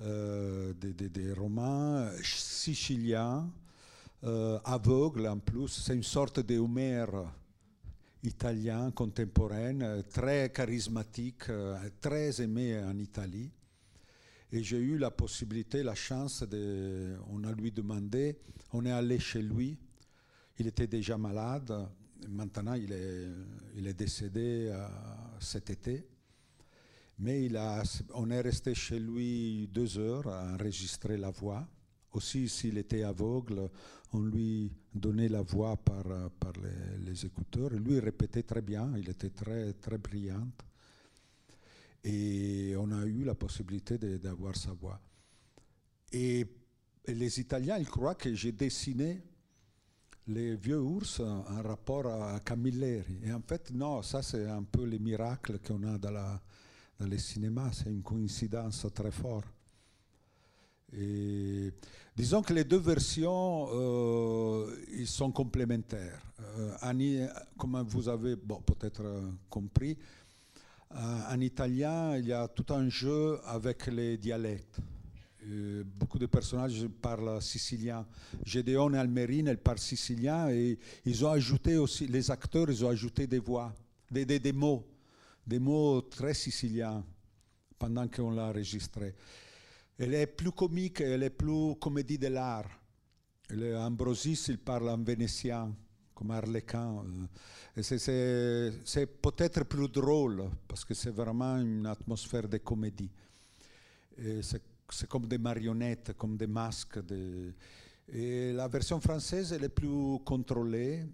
euh, 0.02 0.72
des, 0.72 1.32
romans 1.32 2.08
siciliens, 2.22 3.50
euh, 4.24 4.58
aveugles 4.64 5.26
en 5.26 5.38
plus. 5.38 5.68
C'est 5.68 5.94
une 5.94 6.02
sorte 6.02 6.40
de 6.40 6.58
italien 8.22 8.90
contemporain, 8.92 10.00
très 10.10 10.50
charismatique, 10.52 11.50
euh, 11.50 11.76
très 12.00 12.40
aimé 12.40 12.78
en 12.82 12.98
Italie. 12.98 13.50
Et 14.52 14.62
j'ai 14.62 14.78
eu 14.78 14.96
la 14.96 15.10
possibilité, 15.10 15.82
la 15.82 15.94
chance. 15.94 16.44
On 17.30 17.44
a 17.44 17.52
lui 17.52 17.70
demandé, 17.70 18.38
on 18.72 18.86
est 18.86 18.92
allé 18.92 19.18
chez 19.18 19.42
lui. 19.42 19.76
Il 20.58 20.66
était 20.66 20.86
déjà 20.86 21.18
malade. 21.18 21.88
Maintenant, 22.28 22.74
il 22.74 22.92
est, 22.92 23.28
il 23.76 23.86
est 23.86 23.94
décédé 23.94 24.74
cet 25.38 25.70
été. 25.70 26.06
Mais 27.20 27.44
il 27.44 27.56
a, 27.58 27.82
on 28.14 28.30
est 28.30 28.40
resté 28.40 28.74
chez 28.74 28.98
lui 28.98 29.68
deux 29.68 29.98
heures 29.98 30.26
à 30.26 30.54
enregistrer 30.54 31.18
la 31.18 31.30
voix. 31.30 31.66
Aussi, 32.12 32.48
s'il 32.48 32.78
était 32.78 33.02
aveugle, 33.02 33.68
on 34.14 34.20
lui 34.20 34.72
donnait 34.92 35.28
la 35.28 35.42
voix 35.42 35.76
par, 35.76 36.04
par 36.40 36.52
les, 37.04 37.26
écouteurs. 37.26 37.70
lui, 37.70 37.96
il 37.96 38.00
répétait 38.00 38.42
très 38.42 38.62
bien, 38.62 38.90
il 38.96 39.08
était 39.10 39.28
très, 39.28 39.74
très 39.74 39.98
brillant. 39.98 40.48
Et 42.02 42.74
on 42.78 42.90
a 42.90 43.04
eu 43.04 43.22
la 43.24 43.34
possibilité 43.34 43.98
d'avoir 43.98 44.56
sa 44.56 44.72
voix. 44.72 44.98
Et, 46.12 46.46
les 47.06 47.40
Italiens, 47.40 47.76
ils 47.78 47.88
croient 47.88 48.14
que 48.14 48.32
j'ai 48.34 48.52
dessiné 48.52 49.20
les 50.28 50.54
vieux 50.54 50.80
ours 50.80 51.20
en 51.20 51.62
rapport 51.62 52.06
à 52.06 52.38
Camilleri. 52.40 53.20
Et 53.24 53.32
en 53.32 53.40
fait, 53.40 53.72
non, 53.72 54.02
ça 54.02 54.22
c'est 54.22 54.46
un 54.46 54.62
peu 54.62 54.84
les 54.84 54.98
miracles 54.98 55.58
qu'on 55.58 55.82
a 55.82 55.98
dans 55.98 56.10
la, 56.12 56.40
dans 57.00 57.06
les 57.06 57.18
cinémas, 57.18 57.70
c'est 57.72 57.88
une 57.88 58.02
coïncidence 58.02 58.86
très 58.94 59.10
forte. 59.10 59.46
Disons 62.14 62.42
que 62.42 62.52
les 62.52 62.64
deux 62.64 62.78
versions 62.78 63.68
euh, 63.72 64.76
ils 64.92 65.06
sont 65.06 65.30
complémentaires. 65.32 66.20
Euh, 66.58 67.28
comme 67.56 67.82
vous 67.88 68.08
avez 68.08 68.36
peut-être 68.36 69.02
compris, 69.48 69.96
euh, 70.92 70.96
en 71.30 71.40
italien, 71.40 72.16
il 72.18 72.26
y 72.26 72.32
a 72.32 72.46
tout 72.48 72.66
un 72.74 72.88
jeu 72.90 73.38
avec 73.46 73.86
les 73.86 74.18
dialectes. 74.18 74.78
beaucoup 75.98 76.18
de 76.18 76.26
personnages 76.26 76.86
parlent 77.00 77.40
sicilien. 77.40 78.04
Gédéon 78.44 78.92
et 78.92 78.98
Almerine, 78.98 79.56
parlent 79.56 79.78
sicilien 79.78 80.50
et 80.50 80.78
ils 81.06 81.24
ont 81.24 81.30
ajouté 81.30 81.78
aussi, 81.78 82.06
les 82.08 82.30
acteurs, 82.30 82.68
ils 82.68 82.84
ont 82.84 82.90
ajouté 82.90 83.26
des 83.26 83.38
voix, 83.38 83.72
des 84.10 84.52
mots 84.52 84.84
des 85.50 85.58
mots 85.58 86.02
très 86.02 86.32
siciliens 86.32 87.04
pendant 87.76 88.06
qu'on 88.06 88.30
l'a 88.30 88.50
enregistré. 88.50 89.12
Elle 89.98 90.14
est 90.14 90.28
plus 90.28 90.52
comique, 90.52 91.00
elle 91.00 91.24
est 91.24 91.30
plus 91.30 91.74
comédie 91.74 92.18
de 92.18 92.28
l'art. 92.28 92.70
Ambrosis, 93.52 94.46
il 94.48 94.58
parle 94.58 94.90
en 94.90 95.02
vénétien, 95.02 95.74
comme 96.14 96.30
Arlequin. 96.30 97.04
C'est 97.82 99.06
peut-être 99.20 99.64
plus 99.64 99.88
drôle, 99.88 100.48
parce 100.68 100.84
que 100.84 100.94
c'est 100.94 101.10
vraiment 101.10 101.56
une 101.56 101.86
atmosphère 101.86 102.48
de 102.48 102.58
comédie. 102.58 103.10
C'est 104.16 105.08
comme 105.08 105.26
des 105.26 105.38
marionnettes, 105.38 106.12
comme 106.16 106.36
des 106.36 106.46
masques. 106.46 107.00
La 108.12 108.68
version 108.68 109.00
française, 109.00 109.52
elle 109.52 109.64
est 109.64 109.68
plus 109.68 110.20
contrôlée, 110.24 111.04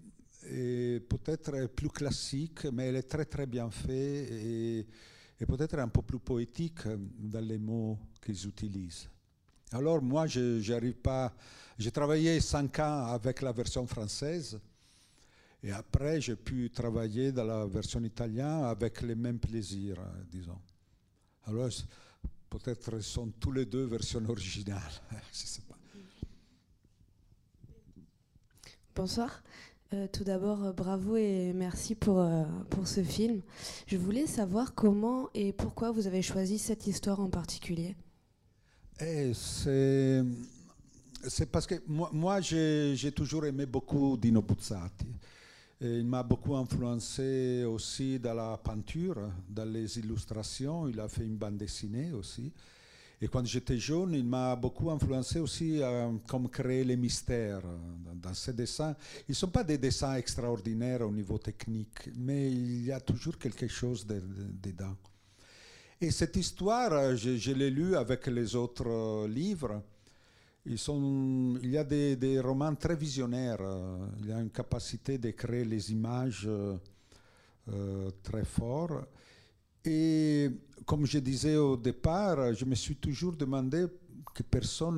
peut-être 0.41 1.67
plus 1.67 1.89
classique, 1.89 2.65
mais 2.65 2.87
elle 2.87 2.97
est 2.97 3.09
très 3.09 3.25
très 3.25 3.45
bien 3.45 3.69
faite 3.69 4.31
et, 4.31 4.85
peut-être 5.45 5.77
un 5.79 5.87
peu 5.87 6.01
plus 6.01 6.19
poétique 6.19 6.87
dans 6.87 7.45
les 7.45 7.57
mots 7.57 7.97
qu'ils 8.23 8.47
utilisent. 8.47 9.07
Alors 9.71 10.01
moi, 10.01 10.25
je 10.27 10.67
n'arrive 10.71 10.95
pas. 10.95 11.33
J'ai 11.77 11.91
travaillé 11.91 12.39
cinq 12.39 12.79
ans 12.79 13.07
avec 13.07 13.41
la 13.41 13.51
version 13.51 13.85
française 13.85 14.59
et 15.61 15.71
après 15.71 16.21
j'ai 16.21 16.35
pu 16.35 16.69
travailler 16.71 17.31
dans 17.31 17.43
la 17.43 17.65
version 17.65 18.03
italienne 18.03 18.63
avec 18.63 19.01
les 19.01 19.15
mêmes 19.15 19.39
plaisirs, 19.39 20.01
disons. 20.29 20.59
Alors 21.45 21.69
peut-être 22.49 22.99
sont 22.99 23.31
tous 23.39 23.51
les 23.51 23.65
deux 23.65 23.85
versions 23.85 24.23
originales. 24.27 24.81
je 25.33 25.45
sais 25.45 25.61
pas. 25.61 25.77
Bonsoir. 28.95 29.43
Euh, 29.93 30.07
tout 30.11 30.25
d'abord, 30.25 30.65
euh, 30.65 30.73
bravo 30.73 31.15
et 31.15 31.53
merci 31.53 31.95
pour, 31.95 32.19
euh, 32.19 32.43
pour 32.69 32.89
ce 32.89 33.01
film. 33.01 33.41
Je 33.85 33.95
voulais 33.95 34.27
savoir 34.27 34.75
comment 34.75 35.29
et 35.33 35.53
pourquoi 35.53 35.91
vous 35.91 36.07
avez 36.07 36.21
choisi 36.21 36.59
cette 36.59 36.87
histoire 36.87 37.21
en 37.21 37.29
particulier. 37.29 37.95
Eh, 38.99 39.31
c'est, 39.33 40.25
parce 41.49 41.65
que 41.65 41.75
moi, 41.87 42.09
moi 42.11 42.41
j'ai, 42.41 43.11
toujours 43.15 43.45
aimé 43.45 43.65
beaucoup 43.65 44.17
Dino 44.17 44.41
Buzzati. 44.41 45.05
il 45.79 46.05
m'a 46.05 46.23
beaucoup 46.23 46.55
influencé 46.55 47.63
aussi 47.63 48.19
dans 48.19 48.33
la 48.33 48.57
peinture, 48.57 49.31
dans 49.47 49.71
les 49.71 49.99
illustrations. 49.99 50.89
Il 50.89 50.99
a 50.99 51.07
fait 51.07 51.23
une 51.23 51.37
bande 51.37 51.57
dessinée 51.57 52.11
aussi. 52.11 52.51
Et 53.19 53.27
quand 53.27 53.43
j'étais 53.45 53.79
jeune, 53.79 54.13
il 54.13 54.23
m'a 54.23 54.55
beaucoup 54.55 54.91
influencé 54.91 55.39
aussi 55.39 55.81
à 55.81 56.07
comme 56.27 56.49
créer 56.49 56.83
les 56.83 56.95
mystères 56.95 57.63
dans, 58.13 58.33
ces 58.33 58.53
dessins. 58.53 58.95
Ils 59.27 59.31
ne 59.31 59.35
sont 59.35 59.47
pas 59.47 59.63
des 59.63 59.79
dessins 59.79 60.15
extraordinaires 60.15 61.01
au 61.01 61.11
niveau 61.11 61.39
technique, 61.39 62.09
mais 62.15 62.51
il 62.51 62.85
y 62.85 62.91
a 62.91 62.99
toujours 62.99 63.37
quelque 63.39 63.67
chose 63.67 64.05
dedans. 64.05 64.95
Et 65.99 66.11
cette 66.11 66.35
histoire, 66.35 67.15
je, 67.15 67.51
l'ai 67.53 67.71
lue 67.71 67.95
avec 67.95 68.27
les 68.27 68.55
autres 68.55 69.25
livres. 69.27 69.81
Ils 70.67 70.77
sont, 70.77 71.57
il 71.63 71.71
y 71.71 71.77
a 71.77 71.83
des, 71.83 72.39
romans 72.39 72.75
très 72.75 72.95
visionnaires. 72.95 73.61
Il 74.19 74.27
y 74.27 74.31
a 74.31 74.39
une 74.39 74.51
capacité 74.51 75.17
de 75.17 75.31
créer 75.31 75.65
les 75.65 75.91
images 75.91 76.47
euh, 76.47 78.11
très 78.21 78.45
fortes. 78.45 79.09
Et 79.87 80.49
comme 80.85 81.05
je 81.05 81.19
disais 81.19 81.55
au 81.55 81.77
départ, 81.77 82.53
je 82.53 82.65
me 82.65 82.75
suis 82.75 82.95
toujours 82.95 83.33
demandé 83.35 83.85
que 84.33 84.43
personne 84.43 84.97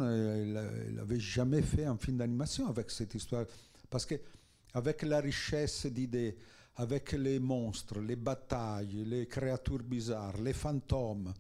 n'avait 0.93 1.19
jamais 1.19 1.61
fait 1.61 1.85
un 1.85 1.97
film 1.97 2.17
d'animation 2.17 2.67
avec 2.67 2.89
cette 2.89 3.13
histoire. 3.13 3.45
Parce 3.89 4.05
que 4.05 4.15
avec 4.73 5.03
la 5.03 5.19
richesse 5.19 5.85
d'idées, 5.85 6.37
avec 6.77 7.11
les 7.13 7.39
monstres, 7.39 7.99
les 7.99 8.15
batailles, 8.15 9.03
les 9.05 9.27
créatures 9.27 9.83
bizarres, 9.83 10.37
les 10.41 10.53
fantômes, 10.53 11.33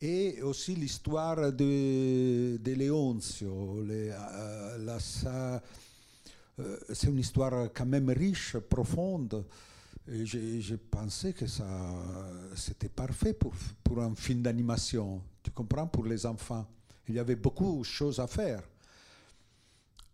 et 0.00 0.42
aussi 0.42 0.74
l'histoire 0.74 1.52
de, 1.52 2.56
de 2.58 2.72
Leonzio, 2.74 3.82
les, 3.82 4.10
euh, 4.10 4.98
euh, 6.60 6.76
c'est 6.92 7.08
une 7.08 7.18
histoire 7.18 7.70
quand 7.74 7.86
même 7.86 8.10
riche, 8.10 8.56
profonde. 8.58 9.44
Et 10.06 10.26
j'ai 10.26 10.76
pensé 10.76 11.32
que 11.32 11.46
ça, 11.46 11.64
c'était 12.54 12.90
parfait 12.90 13.32
pour, 13.32 13.54
pour 13.82 14.00
un 14.00 14.14
film 14.14 14.42
d'animation. 14.42 15.22
Tu 15.42 15.50
comprends, 15.50 15.86
pour 15.86 16.04
les 16.04 16.26
enfants. 16.26 16.66
Il 17.08 17.14
y 17.14 17.18
avait 17.18 17.36
beaucoup 17.36 17.78
de 17.78 17.84
choses 17.84 18.20
à 18.20 18.26
faire. 18.26 18.62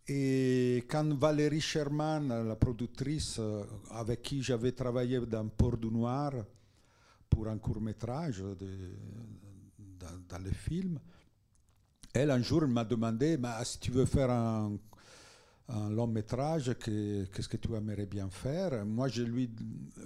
Et 0.07 0.83
quand 0.89 1.13
Valérie 1.13 1.61
Sherman, 1.61 2.47
la 2.47 2.55
productrice 2.55 3.37
euh, 3.39 3.63
avec 3.91 4.21
qui 4.21 4.41
j'avais 4.41 4.71
travaillé 4.71 5.19
dans 5.21 5.47
Port 5.47 5.77
du 5.77 5.87
Noir 5.87 6.33
pour 7.29 7.47
un 7.47 7.57
court 7.57 7.79
métrage 7.79 8.43
dans, 9.99 10.43
le 10.43 10.51
film, 10.51 10.99
elle 12.13 12.31
un 12.31 12.41
jour 12.41 12.67
m'a 12.67 12.83
demandé 12.83 13.37
si 13.63 13.79
tu 13.79 13.91
veux 13.91 14.05
faire 14.05 14.31
un, 14.31 14.77
long 15.89 16.07
métrage, 16.07 16.75
qu'est-ce 16.79 17.47
que 17.47 17.57
tu 17.57 17.73
aimerais 17.73 18.05
bien 18.05 18.29
faire 18.29 18.85
Moi, 18.85 19.07
je 19.07 19.23
lui 19.23 19.49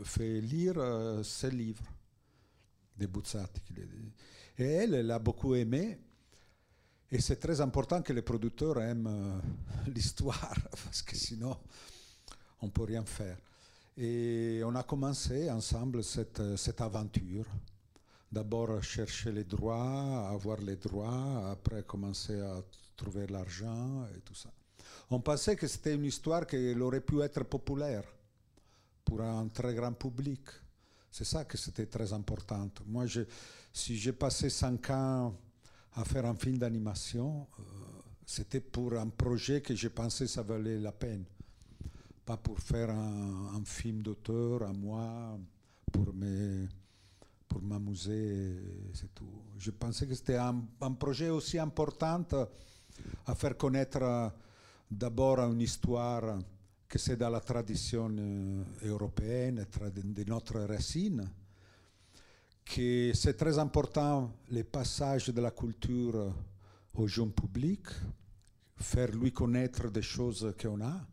fais 0.04 0.40
lire 0.42 0.76
euh, 0.78 1.24
ses 1.24 1.52
livres 1.52 1.84
de 2.98 3.08
Buzzati. 3.08 3.62
Et 4.58 4.64
elle, 4.64 4.94
elle 4.94 5.12
a 5.12 5.20
beaucoup 5.20 5.56
aimé. 5.56 6.00
Et 7.12 7.20
c'est 7.20 7.38
très 7.38 7.62
important 7.62 8.02
que 8.02 8.14
les 8.14 8.22
producteurs 8.22 8.82
aiment 8.82 9.08
euh, 9.08 9.40
l'histoire, 9.94 10.56
parce 10.84 11.02
que 11.02 11.16
sinon, 11.16 11.56
on 12.62 12.68
ne 12.68 12.72
peut 12.72 12.84
rien 12.84 13.06
faire. 13.06 13.38
Et 13.98 14.62
on 14.66 14.76
a 14.76 14.84
commencé 14.84 15.50
ensemble 15.50 16.04
cette, 16.04 16.58
cette 16.58 16.82
aventure. 16.82 17.46
D'abord 18.32 18.84
chercher 18.84 19.32
les 19.32 19.46
droits, 19.46 20.28
avoir 20.30 20.60
les 20.60 20.76
droits, 20.76 21.50
après 21.52 21.84
commencer 21.84 22.40
à 22.42 22.62
trouver 22.98 23.28
l'argent 23.28 24.06
et 24.16 24.20
tout 24.22 24.36
ça. 24.36 24.50
On 25.10 25.20
pensait 25.20 25.56
que 25.56 25.68
c'était 25.68 25.94
une 25.94 26.06
histoire 26.06 26.48
qui 26.48 26.74
aurait 26.80 27.02
pu 27.02 27.22
être 27.22 27.44
populaire 27.44 28.04
pour 29.04 29.22
un 29.22 29.48
très 29.50 29.74
grand 29.76 29.94
public. 29.94 30.42
C'est 31.12 31.26
ça 31.26 31.46
que 31.46 31.58
c'était 31.58 31.86
très 31.86 32.12
important. 32.12 32.70
Moi, 32.88 33.06
je, 33.06 33.22
si 33.72 33.98
j'ai 33.98 34.14
passé 34.14 34.50
cinq 34.50 34.90
ans 34.90 35.36
à 35.94 36.04
faire 36.04 36.26
un 36.26 36.36
film 36.36 36.58
d'animation, 36.58 37.48
euh, 37.60 37.64
c'était 38.26 38.60
pour 38.60 38.94
un 38.94 39.08
projet 39.08 39.62
que 39.62 39.76
j'ai 39.76 39.90
pensé 39.90 40.28
ça 40.28 40.42
valait 40.42 40.80
la 40.80 40.92
peine. 40.92 41.24
Pas 42.26 42.38
pour 42.38 42.60
faire 42.60 42.90
un, 42.90 43.64
film 43.64 44.02
d'auteur 44.02 44.64
à 44.64 44.74
moi, 44.74 45.38
pour 45.92 46.14
pour 47.48 47.62
m'amuser, 47.62 48.58
c'est 48.94 49.14
tout. 49.14 49.30
Je 49.60 49.70
pensais 49.70 50.08
que 50.08 50.16
c'était 50.16 50.38
un, 50.38 50.60
un, 50.82 50.92
projet 50.94 51.30
aussi 51.30 51.60
important 51.60 52.26
à 53.28 53.36
faire 53.36 53.56
connaître 53.56 54.32
euh, 54.96 54.98
d'abord 54.98 55.40
une 55.40 55.62
histoire 55.62 56.40
que 56.88 56.98
c'est 56.98 57.18
dans 57.18 57.30
la 57.30 57.42
tradition 57.42 58.10
euh, 58.18 58.64
européenne, 58.84 59.66
de 59.94 60.24
notre 60.24 60.60
racine, 60.62 61.30
que 62.64 63.12
c'est 63.14 63.34
très 63.36 63.60
important 63.60 64.32
les 64.50 64.64
passages 64.64 65.30
de 65.30 65.42
la 65.42 65.52
culture 65.52 66.34
au 66.94 67.08
jeune 67.08 67.32
public, 67.32 67.88
faire 68.78 69.12
lui 69.12 69.32
connaître 69.32 69.90
des 69.90 70.02
choses 70.02 70.54
qu'on 70.62 70.82
a, 70.82 71.08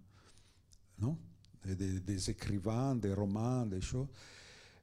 non? 0.98 1.18
Des, 1.64 2.00
des, 2.00 2.30
écrivains, 2.30 2.96
des 2.96 3.14
romans, 3.14 3.64
des 3.66 3.80
choses, 3.80 4.08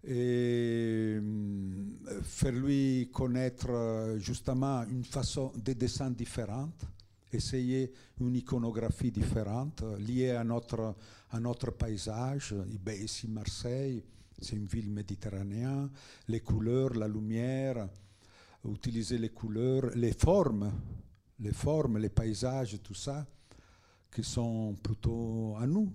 et 0.02 1.18
euh, 1.20 2.22
faire 2.24 2.54
lui 2.54 3.10
connaître 3.12 4.16
justement 4.18 4.86
une 4.86 5.04
façon 5.04 5.52
de 5.58 5.74
dessin 5.74 6.10
différente, 6.10 6.86
essayer 7.32 7.92
une 8.20 8.36
iconographie 8.36 9.12
différente 9.12 9.84
liée 10.00 10.32
à 10.32 10.44
notre, 10.44 11.72
paysage, 11.78 12.56
ici 13.00 13.28
Marseille, 13.28 14.04
c'est 14.42 14.56
une 14.56 14.66
ville 14.66 14.90
méditerranéenne, 14.90 15.90
les 16.28 16.40
couleurs, 16.40 16.94
la 16.96 17.08
lumière, 17.08 17.88
utiliser 18.66 19.18
les 19.18 19.30
couleurs, 19.30 19.92
les 19.96 20.14
formes, 20.14 20.72
les 21.40 21.54
formes, 21.54 21.98
les 21.98 22.10
paysages, 22.10 22.80
tout 22.82 22.94
ça, 22.94 23.26
qui 24.12 24.24
sont 24.24 24.76
plutôt 24.82 25.56
à 25.60 25.68
nous, 25.68 25.92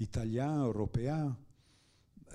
Italiens, 0.00 0.66
Européens. 0.66 1.36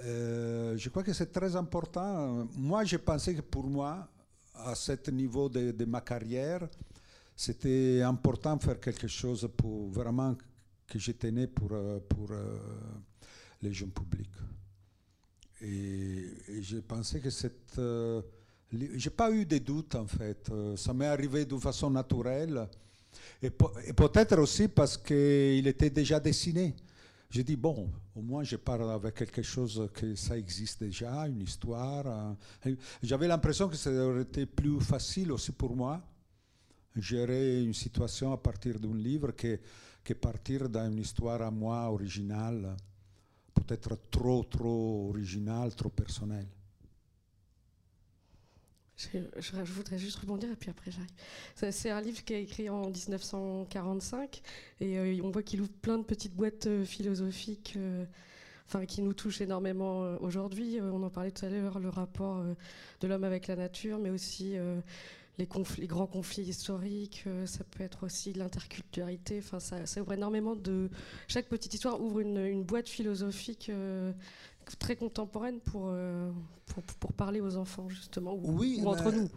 Euh, 0.03 0.77
je 0.77 0.89
crois 0.89 1.03
que 1.03 1.13
c'est 1.13 1.31
très 1.31 1.55
important. 1.55 2.47
Moi, 2.55 2.83
j'ai 2.83 2.97
pensé 2.97 3.35
que 3.35 3.41
pour 3.41 3.67
moi, 3.67 4.07
à 4.53 4.75
ce 4.75 5.11
niveau 5.11 5.49
de 5.49 5.85
ma 5.85 6.01
carrière, 6.01 6.67
c'était 7.37 8.01
important 8.01 8.55
de 8.57 8.63
faire 8.63 8.79
quelque 8.79 9.07
chose 9.07 9.47
pour 9.55 9.89
vraiment 9.91 10.35
que 10.87 10.97
je 10.97 11.11
tenais 11.11 11.45
pour, 11.45 11.69
euh, 11.71 11.99
pour 12.09 12.31
euh, 12.31 12.57
les 13.61 13.71
jeunes 13.71 13.91
publics. 13.91 14.33
Et, 15.61 16.33
j'ai 16.61 16.81
pensé 16.81 17.19
que 17.21 17.29
cette. 17.29 17.77
Euh, 17.77 18.23
j'ai 18.71 19.11
pas 19.11 19.31
eu 19.31 19.45
de 19.45 19.59
doutes 19.59 19.93
en 19.93 20.07
fait. 20.07 20.51
Ça 20.75 20.93
m'est 20.93 21.05
arrivé 21.05 21.45
de 21.45 21.55
façon 21.57 21.91
naturelle. 21.91 22.67
Et, 23.41 23.51
peut-être 23.51 24.39
aussi 24.39 24.67
parce 24.67 24.97
qu'il 24.97 25.67
était 25.67 25.91
déjà 25.91 26.19
dessiné. 26.19 26.75
J'ai 27.29 27.43
dit, 27.43 27.55
bon, 27.55 27.91
au 28.15 28.21
moins 28.21 28.43
je 28.43 28.55
parle 28.55 28.89
avec 28.89 29.13
quelque 29.13 29.43
chose 29.43 29.89
que 29.93 30.15
ça 30.15 30.37
existe 30.37 30.83
déjà, 30.83 31.27
une 31.27 31.41
histoire. 31.41 32.35
J'avais 33.03 33.27
l'impression 33.27 33.69
que 33.69 33.75
ça 33.75 33.91
aurait 33.91 34.23
été 34.23 34.45
plus 34.47 34.79
facile 34.79 35.31
aussi 35.31 35.51
pour 35.51 35.75
moi, 35.75 36.01
gérer 37.01 37.63
une 37.63 37.73
situation 37.73 38.31
à 38.31 38.37
partir 38.37 38.79
d'un 38.79 38.95
livre 38.95 39.31
que, 39.31 39.59
que 40.03 40.13
partir 40.13 40.69
d'une 40.69 40.99
histoire 40.99 41.41
à 41.41 41.51
moi 41.51 41.91
originale 41.91 42.75
peut-être 43.61 43.97
trop, 44.09 44.43
trop 44.43 45.09
original, 45.09 45.73
trop 45.75 45.89
personnel. 45.89 46.47
Je, 48.97 49.73
voudrais 49.73 49.99
juste 49.99 50.17
rebondir 50.17 50.49
et 50.49 50.55
puis 50.55 50.71
après 50.71 50.89
j'arrive. 50.89 51.71
C'est 51.71 51.91
un 51.91 52.01
livre 52.01 52.23
qui 52.23 52.33
est 52.33 52.41
écrit 52.41 52.67
en 52.67 52.89
1945 52.89 54.41
et 54.79 54.97
euh, 54.97 55.21
on 55.23 55.29
voit 55.29 55.43
qu'il 55.43 55.61
ouvre 55.61 55.71
plein 55.81 55.99
de 55.99 56.03
petites 56.03 56.33
boîtes 56.33 56.65
euh, 56.65 56.83
philosophiques 56.83 57.75
euh, 57.77 58.05
enfin, 58.65 58.87
qui 58.87 59.03
nous 59.03 59.13
touchent 59.13 59.41
énormément 59.41 60.17
aujourd'hui. 60.19 60.79
on 60.81 61.03
en 61.03 61.11
parlait 61.11 61.29
tout 61.29 61.45
à 61.45 61.49
l'heure, 61.49 61.79
le 61.79 61.89
rapport 61.89 62.43
de 63.01 63.07
l'homme 63.07 63.23
avec 63.23 63.45
la 63.45 63.55
nature, 63.55 63.99
mais 63.99 64.09
aussi 64.09 64.55
les, 65.37 65.47
les, 65.77 65.87
grands 65.87 66.07
conflits 66.07 66.43
historiques, 66.43 67.23
euh, 67.27 67.45
ça 67.45 67.63
peut 67.63 67.83
être 67.83 68.05
aussi 68.05 68.33
l'interculturalité. 68.33 69.39
Enfin, 69.39 69.59
ça, 69.59 69.85
ça, 69.85 70.01
ouvre 70.01 70.13
énormément 70.13 70.55
de. 70.55 70.89
Chaque 71.27 71.47
petite 71.47 71.73
histoire 71.73 72.01
ouvre 72.01 72.21
une, 72.21 72.63
boîte 72.63 72.89
philosophique 72.89 73.69
euh, 73.69 74.11
très 74.79 74.95
contemporaine 74.95 75.59
euh, 75.75 76.31
pour, 76.65 76.83
pour, 76.83 77.13
parler 77.13 77.39
aux 77.39 77.55
enfants, 77.55 77.87
justement, 77.87 78.33
ou, 78.33 78.57
oui, 78.57 78.81
entre 78.83 79.11
nous. 79.11 79.29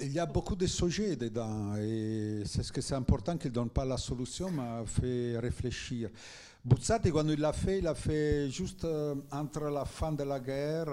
Il 0.00 0.12
y 0.12 0.18
a 0.18 0.26
beaucoup 0.26 0.56
de 0.56 0.66
sujets 0.66 1.14
dedans, 1.14 1.76
et 1.76 2.42
c'est 2.46 2.64
ce 2.64 2.72
que 2.72 2.80
c'est 2.80 2.96
important 2.96 3.36
qu'il 3.36 3.50
ne 3.50 3.54
donne 3.54 3.70
pas 3.70 3.84
la 3.84 3.96
solution, 3.96 4.50
mais 4.50 4.84
fait 4.86 5.38
réfléchir. 5.38 6.10
Buzzati, 6.64 7.12
quand 7.12 7.28
il 7.28 7.38
l'a 7.38 7.52
fait, 7.52 7.78
il 7.78 7.84
l'a 7.84 7.94
fait 7.94 8.50
juste 8.50 8.86
entre 9.30 9.64
la 9.66 9.84
fin 9.84 10.10
de 10.10 10.24
la 10.24 10.40
guerre 10.40 10.88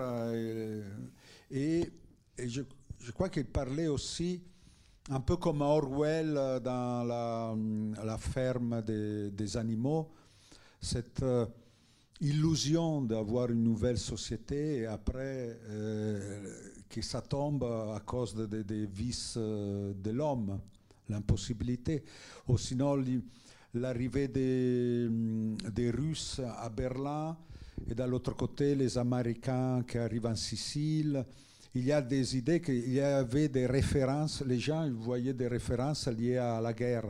et, 1.49 1.89
et, 2.37 2.47
je, 2.47 2.61
je, 2.99 3.11
crois 3.11 3.29
qu'il 3.29 3.45
parlait 3.45 3.87
aussi 3.87 4.41
un 5.09 5.19
peu 5.19 5.37
comme 5.37 5.61
Orwell 5.61 6.35
euh, 6.37 6.59
dans 6.59 7.03
la, 7.03 7.55
la 8.03 8.17
ferme 8.17 8.81
des, 8.81 9.57
animaux, 9.57 10.11
cette 10.79 11.23
euh, 11.23 11.45
illusion 12.19 13.01
d'avoir 13.01 13.49
une 13.49 13.63
nouvelle 13.63 13.97
société 13.97 14.79
et 14.79 14.85
après 14.85 15.59
euh, 15.69 16.43
que 16.89 17.01
ça 17.01 17.21
tombe 17.21 17.63
à 17.63 17.99
cause 18.05 18.35
des 18.35 18.63
de, 18.63 18.85
vices 18.85 19.37
de 19.37 20.11
l'homme, 20.11 20.59
l'impossibilité. 21.09 22.03
Ou 22.47 22.57
sinon 22.57 23.03
l'arrivée 23.73 24.27
des, 24.27 25.07
des 25.71 25.89
Russes 25.89 26.41
à 26.57 26.69
Berlin 26.69 27.37
et 27.89 27.95
de 27.95 28.03
l'autre 28.03 28.35
côté 28.35 28.75
les 28.75 28.97
Américains 28.97 29.83
qui 29.87 29.97
arrivent 29.97 30.27
en 30.27 30.35
Sicile 30.35 31.25
il 31.73 31.85
y 31.85 31.91
a 31.91 32.01
des 32.01 32.37
idées 32.37 32.59
qu'il 32.59 32.91
y 32.91 32.99
avait 32.99 33.47
des 33.47 33.65
références, 33.65 34.43
les 34.45 34.59
gens 34.59 34.89
voyaient 34.91 35.33
des 35.33 35.47
références 35.47 36.07
liées 36.07 36.37
à 36.37 36.59
la 36.59 36.73
guerre. 36.73 37.05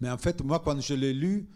Mais 0.00 0.10
en 0.10 0.18
fait, 0.18 0.42
moi, 0.42 0.60
quand 0.64 0.80
je 0.80 0.94
l'ai 0.94 1.12
lu, 1.12 1.46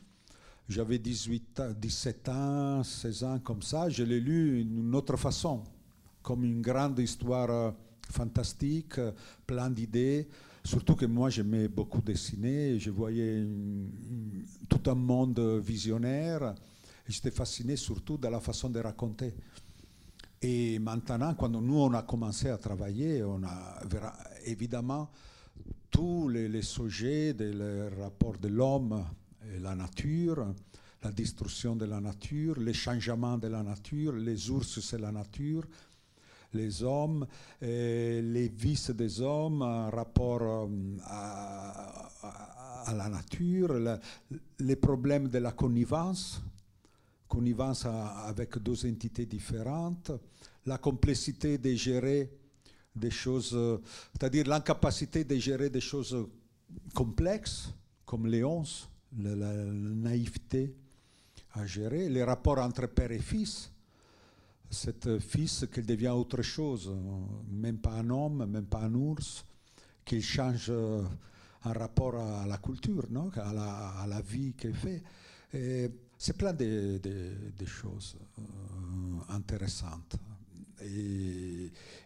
j'avais 0.69 0.99
18, 0.99 1.63
17 1.81 2.29
ans, 2.29 2.83
16 2.83 3.25
ans 3.25 3.39
comme 3.41 3.63
ça, 3.63 3.89
je 3.89 4.03
l'ai 4.03 4.21
lu 4.21 4.65
d'une 4.65 4.95
autre 4.95 5.17
façon, 5.17 5.65
comme 6.23 6.45
une 6.45 6.61
grande 6.61 6.99
histoire 6.99 7.51
euh, 7.51 7.71
fantastique, 8.11 8.99
euh, 8.99 9.13
plein 9.47 9.71
d'idées. 9.71 10.29
Surtout 10.63 10.95
que 10.95 11.07
moi, 11.07 11.31
j'aimais 11.31 11.69
beaucoup 11.69 12.03
dessiner, 12.03 12.79
je 12.79 12.91
voyais 12.91 13.47
tout 14.69 14.91
un 14.91 14.95
monde 14.95 15.41
visionnaire, 15.65 16.55
et 17.09 17.11
j'étais 17.11 17.31
fasciné 17.31 17.77
surtout 17.77 18.19
de 18.19 18.29
la 18.29 18.41
façon 18.41 18.69
de 18.69 18.79
raconter. 18.79 19.33
Et 20.43 20.79
maintenant, 20.79 21.35
quand 21.35 21.51
nous, 21.51 21.79
on 21.79 21.93
a 21.93 22.03
commencé 22.03 22.49
à 22.49 22.57
travailler, 22.57 23.23
on 23.23 23.43
a 23.45 23.83
évidemment 24.47 25.11
tous 25.91 26.29
les, 26.31 26.63
sujets 26.63 27.35
des 27.35 27.53
rapports 28.01 28.39
de 28.39 28.49
l'homme 28.49 29.05
la 29.61 29.75
nature, 29.75 30.55
la 31.03 31.13
destruction 31.13 31.77
de 31.77 31.85
la 31.85 32.01
nature, 32.01 32.59
les 32.59 32.73
changements 32.73 33.37
de 33.37 33.49
la 33.49 33.63
nature, 33.63 34.13
les 34.13 34.51
ours 34.51 34.81
c'est 34.81 34.99
la 34.99 35.13
nature, 35.13 35.65
les 36.55 36.83
hommes, 36.83 37.27
les 37.61 38.49
vices 38.49 38.91
des 38.91 39.21
hommes 39.21 39.61
en 39.63 39.91
rapport 39.91 40.69
à, 41.05 42.11
la 42.95 43.09
nature, 43.09 43.79
les 44.59 44.77
problèmes 44.77 45.29
de 45.29 45.39
la 45.39 45.53
connivence, 45.53 46.41
connivence 47.31 47.87
avec 47.87 48.59
deux 48.59 48.85
entités 48.87 49.25
différentes, 49.25 50.11
la 50.67 50.79
complexité 50.79 51.57
de 51.59 51.73
gérer 51.75 52.29
des 52.95 53.11
choses, 53.11 53.57
c'est-à-dire 54.13 54.49
l'incapacité 54.49 55.23
de 55.25 55.37
gérer 55.37 55.71
des 55.71 55.81
choses 55.81 56.27
complexes 56.93 57.73
comme 58.05 58.27
Léonce, 58.27 58.91
la, 59.17 59.55
naïveté 59.55 60.75
à 61.53 61.65
gérer, 61.65 62.09
les 62.09 62.25
rapports 62.25 62.59
entre 62.59 62.87
père 62.89 63.13
et 63.13 63.21
fils, 63.21 63.71
cet 64.69 65.19
fils 65.21 65.67
qui 65.73 65.83
devient 65.83 66.09
autre 66.09 66.43
chose, 66.43 66.93
même 67.49 67.79
pas 67.79 67.93
un 67.93 68.11
homme, 68.11 68.45
même 68.47 68.67
pas 68.67 68.83
un 68.83 68.95
ours, 68.95 69.45
qu'il 70.05 70.23
change 70.23 70.71
en 70.71 71.73
rapport 71.73 72.17
à 72.17 72.47
la 72.47 72.59
culture, 72.59 73.07
non 73.11 73.31
à, 73.37 73.53
la, 73.53 73.89
à 74.03 74.07
la 74.09 74.21
vie 74.21 74.55
qu'il 74.55 74.75
fait. 74.75 75.03
C'est 76.23 76.37
plein 76.37 76.53
de, 76.53 77.01
choses 77.65 78.15
euh, 78.39 78.43
intéressantes. 79.35 80.17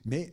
Mais 0.07 0.33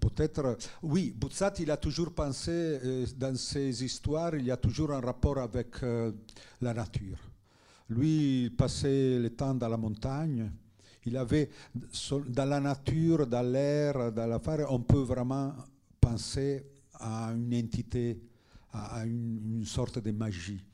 peut-être, 0.00 0.56
oui, 0.82 1.12
Buzzati, 1.14 1.64
il 1.64 1.70
a 1.70 1.76
toujours 1.76 2.14
pensé, 2.14 2.50
euh, 2.50 3.06
dans 3.18 3.36
ses 3.36 3.84
histoires, 3.84 4.34
il 4.36 4.46
y 4.46 4.50
a 4.50 4.56
toujours 4.56 4.92
un 4.92 5.00
rapport 5.00 5.36
avec 5.36 5.82
euh, 5.82 6.10
la 6.62 6.72
nature. 6.72 7.18
Lui, 7.90 8.44
il 8.44 8.56
passait 8.56 9.18
le 9.18 9.28
temps 9.28 9.54
dans 9.54 9.68
la 9.68 9.76
montagne. 9.76 10.50
Il 11.04 11.14
avait, 11.18 11.50
dans 12.28 12.48
la 12.48 12.60
nature, 12.60 13.26
dans 13.26 13.42
l'air, 13.42 14.10
dans 14.10 14.26
la 14.26 14.40
on 14.70 14.80
peut 14.80 15.02
vraiment 15.02 15.54
penser 16.00 16.64
à 16.94 17.30
une 17.34 17.54
entité, 17.62 18.22
à 18.72 19.04
une 19.04 19.66
sorte 19.66 19.98
de 19.98 20.12
magie. 20.12 20.64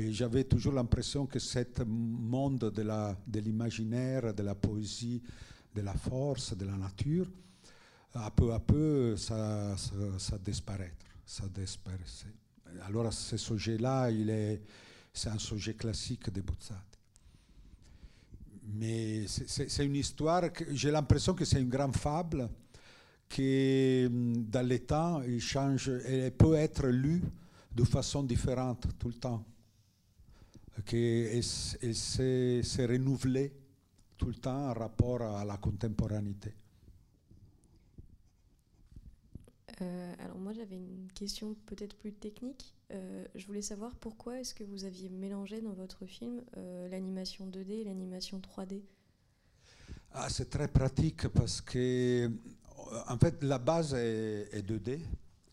Et 0.00 0.14
j'avais 0.14 0.44
toujours 0.44 0.72
l'impression 0.72 1.26
que 1.26 1.38
ce 1.38 1.84
monde 1.84 2.72
de 2.72 3.38
l'imaginaire, 3.38 4.32
de, 4.32 4.42
la 4.42 4.54
poésie, 4.54 5.22
de 5.74 5.82
la 5.82 5.92
force, 5.92 6.56
de 6.56 6.64
la 6.64 6.76
nature, 6.76 7.30
à 8.14 8.30
peu 8.30 8.50
à 8.54 8.60
peu, 8.60 9.14
ça, 9.18 9.76
ça, 9.76 9.92
ça 10.18 10.38
disparaît. 10.38 10.94
Ça 11.26 11.44
disparaissait. 11.54 12.32
Alors 12.86 13.12
ce 13.12 13.36
sujet-là, 13.36 14.10
est, 14.10 14.62
c'est 15.12 15.28
un 15.28 15.38
sujet 15.38 15.74
classique 15.74 16.32
de 16.32 16.40
Buzzati. 16.40 16.98
Mais 18.72 19.26
c'est 19.26 19.84
une 19.84 19.96
histoire, 19.96 20.44
j'ai 20.70 20.90
l'impression 20.90 21.34
que 21.34 21.44
c'est 21.44 21.60
une 21.60 21.68
grande 21.68 21.96
fable, 21.96 22.48
qui 23.28 24.08
dans 24.10 24.66
les 24.66 24.80
temps, 24.80 25.20
change, 25.40 25.90
elle 26.06 26.32
peut 26.32 26.54
être 26.54 26.86
lue 26.86 27.22
de 27.70 27.84
façon 27.84 28.22
différente 28.22 28.86
tout 28.98 29.08
le 29.08 29.14
temps. 29.14 29.44
Qu'elle 30.84 31.42
s'est 31.44 32.86
renouvelée 32.86 33.52
tout 34.16 34.26
le 34.26 34.34
temps 34.34 34.70
en 34.70 34.74
rapport 34.74 35.22
à 35.22 35.44
la 35.44 35.56
contemporanéité. 35.56 36.54
Euh, 39.82 40.14
alors 40.18 40.38
moi 40.38 40.52
j'avais 40.52 40.76
une 40.76 41.08
question 41.14 41.56
peut-être 41.66 41.96
plus 41.96 42.12
technique. 42.12 42.74
Euh, 42.90 43.24
je 43.34 43.46
voulais 43.46 43.62
savoir 43.62 43.94
pourquoi 43.96 44.38
est-ce 44.40 44.54
que 44.54 44.64
vous 44.64 44.84
aviez 44.84 45.08
mélangé 45.08 45.62
dans 45.62 45.72
votre 45.72 46.04
film 46.04 46.42
euh, 46.56 46.88
l'animation 46.88 47.46
2D 47.46 47.80
et 47.80 47.84
l'animation 47.84 48.40
3D 48.40 48.82
ah, 50.12 50.28
C'est 50.28 50.50
très 50.50 50.68
pratique 50.68 51.28
parce 51.28 51.60
que 51.60 52.30
en 53.08 53.16
fait 53.16 53.42
la 53.42 53.58
base 53.58 53.94
est, 53.94 54.48
est, 54.52 54.62
2D. 54.62 55.00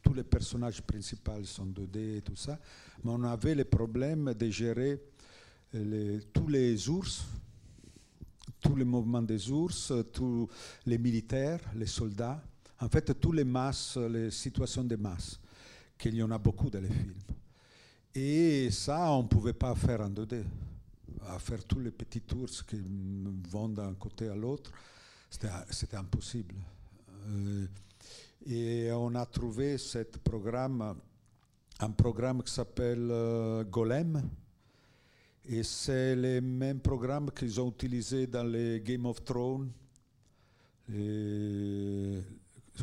Tous 0.02 0.14
les 0.14 0.24
personnages 0.24 0.82
principaux 0.82 1.44
sont 1.44 1.68
2D 1.68 2.18
et 2.18 2.22
tout 2.22 2.36
ça. 2.36 2.60
Mais 3.04 3.12
on 3.12 3.24
avait 3.24 3.56
le 3.56 3.64
problème 3.64 4.34
de 4.34 4.50
gérer 4.50 5.02
tous 6.34 6.48
les 6.48 6.90
ours, 6.90 7.26
tous 8.60 8.76
les 8.76 8.86
mouvements 8.86 9.22
des 9.22 9.52
ours, 9.52 9.94
tous 10.14 10.48
les 10.86 10.98
militaires, 10.98 11.60
les 11.76 11.86
soldats 11.86 12.42
en 12.80 12.90
fait, 12.90 13.20
toutes 13.20 13.36
les 13.36 13.44
masses, 13.44 13.98
les 13.98 14.30
situations 14.32 14.84
de 14.84 14.96
masse, 14.96 15.40
qu'il 15.98 16.16
y 16.16 16.22
en 16.24 16.30
a 16.32 16.38
beaucoup 16.38 16.70
dans 16.70 16.82
les 16.82 16.90
films. 16.90 17.16
Et 18.14 18.70
ça, 18.72 19.12
on 19.12 19.24
ne 19.24 19.28
pouvait 19.28 19.54
pas 19.54 19.74
faire 19.76 20.02
en 20.02 20.10
2D. 20.10 20.44
À 21.28 21.40
faire 21.40 21.64
tous 21.66 21.80
les 21.80 21.92
petits 21.92 22.22
tours 22.22 22.50
qui 22.68 22.82
vont 23.50 23.70
d'un 23.70 23.94
côté 23.96 24.30
à 24.30 24.36
l'autre, 24.36 24.72
c'était 25.30 25.98
impossible. 25.98 26.56
Euh, 27.28 27.66
et 28.46 28.92
on 28.94 29.14
a 29.16 29.26
trouvé 29.26 29.78
ce 29.78 30.00
programme, 30.24 30.96
un 31.80 31.92
programme 31.92 32.44
qui 32.44 32.54
s'appelle 32.54 33.10
euh, 33.12 33.64
Golem. 33.66 34.22
Et 35.50 35.64
c'est 35.64 36.14
le 36.14 36.42
même 36.42 36.82
programme 36.82 37.32
qu'ils 37.32 37.60
ont 37.62 37.70
utilisé 37.70 38.28
dans 38.28 38.44
les 38.44 38.82
Game 38.82 39.06
of 39.06 39.24
Thrones. 39.24 39.72
Et 40.94 42.20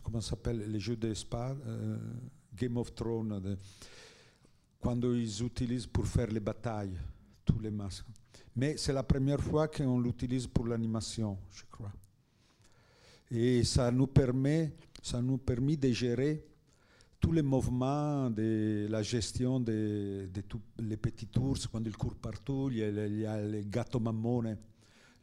comment 0.03 0.22
s'appelle, 0.22 0.70
les 0.72 0.81
jeux 0.81 0.96
d'espace, 0.96 1.57
euh, 1.66 1.98
Game 2.57 2.79
of 2.79 2.94
Thrones, 2.94 3.59
quand 4.81 4.98
ils 5.03 5.42
utilisent 5.42 5.87
pour 5.87 6.07
faire 6.07 6.29
les 6.29 6.40
batailles, 6.40 6.96
tous 7.44 7.59
les 7.59 7.70
masques. 7.70 8.07
Mais 8.57 8.77
c'est 8.79 8.92
la 8.94 9.03
première 9.03 9.40
fois 9.40 9.68
qu'on 9.68 10.00
l'utilise 10.00 10.46
pour 10.46 10.66
l'animation, 10.66 11.37
je 11.53 11.64
crois. 11.70 11.92
Et 13.31 13.62
ça 13.64 13.90
nous 13.90 14.07
permet, 14.07 14.72
ça 15.03 15.20
nous 15.20 15.37
permet 15.37 15.77
de 15.77 15.90
gérer 15.90 16.42
tous 17.24 17.32
les 17.32 17.40
mouvements 17.40 18.28
de 18.28 18.87
la 18.90 19.02
gestion 19.02 19.58
de, 19.58 20.28
tous 20.46 20.60
les 20.78 20.98
petits 20.98 21.30
ours, 21.38 21.66
quand 21.66 21.82
ils 21.82 21.96
courent 21.96 22.16
partout, 22.16 22.68
il 22.70 22.76
y 22.76 23.24
a, 23.24 23.40
les 23.40 23.64
gâteaux 23.64 23.98
mammone, 23.98 24.58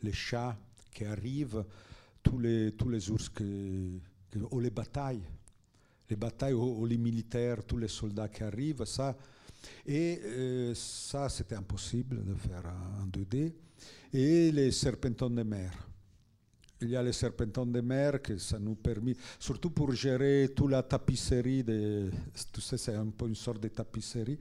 les 0.01 0.11
chats 0.11 0.57
qui 0.91 1.05
arrivent, 1.05 1.63
tous 2.23 2.39
les, 2.39 2.71
tous 2.71 3.11
ours 3.11 3.29
ou 4.49 4.59
les 4.59 4.71
batailles, 4.71 5.21
les 6.09 6.15
batailles 6.15 6.53
ou, 6.53 6.87
les 6.87 6.97
militaires, 6.97 7.63
tous 7.63 7.77
les 7.77 7.87
soldats 7.87 8.29
qui 8.29 8.41
arrivent, 8.41 8.85
ça. 8.85 9.15
Et 9.85 10.19
euh, 10.23 10.73
ça, 10.73 11.29
c'était 11.29 11.53
impossible 11.53 12.25
de 12.25 12.33
faire 12.33 12.63
en 12.99 13.05
2D. 13.05 13.53
Et 14.11 14.51
les 14.51 14.71
serpentins 14.71 15.29
de 15.29 15.43
mer. 15.43 15.90
Il 16.81 16.89
y 16.89 16.95
a 16.95 17.03
les 17.03 17.13
serpentins 17.13 17.65
de 17.65 17.79
mer 17.79 18.21
que 18.21 18.37
ça 18.37 18.57
nous 18.57 18.75
permet, 18.75 19.15
surtout 19.39 19.69
pour 19.69 19.91
gérer 19.91 20.51
toute 20.55 20.71
la 20.71 20.81
tapisserie, 20.81 21.63
de, 21.63 22.09
tu 22.51 22.59
sais, 22.59 22.77
c'est 22.77 22.95
un 22.95 23.09
peu 23.09 23.27
une 23.27 23.35
sorte 23.35 23.61
de 23.61 23.67
tapisserie, 23.67 24.39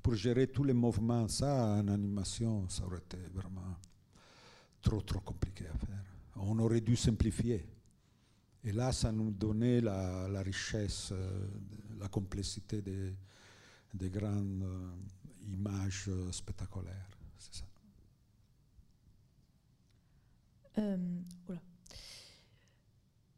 pour 0.00 0.14
gérer 0.14 0.46
tous 0.46 0.64
les 0.64 0.72
mouvements. 0.72 1.26
Ça, 1.28 1.66
en 1.78 1.88
animation, 1.88 2.68
ça 2.68 2.84
aurait 2.84 2.98
été 2.98 3.18
vraiment 3.34 3.76
trop, 4.80 5.00
trop 5.00 5.20
compliqué 5.20 5.66
à 5.66 5.76
faire. 5.76 6.04
On 6.36 6.58
aurait 6.60 6.80
dû 6.80 6.96
simplifier. 6.96 7.66
Et 8.62 8.72
là, 8.72 8.92
ça 8.92 9.10
nous 9.10 9.30
donnait 9.30 9.80
la, 9.80 10.42
richesse, 10.42 11.10
euh, 11.12 11.48
la 11.98 12.08
complexité 12.08 12.82
des, 12.82 13.14
des 13.94 14.10
grandes 14.10 14.62
euh, 14.62 14.90
images 15.52 16.06
euh, 16.08 16.30
spectaculaires. 16.30 17.08
C'est 17.38 17.54
ça. 17.54 17.64
voilà. 21.46 21.60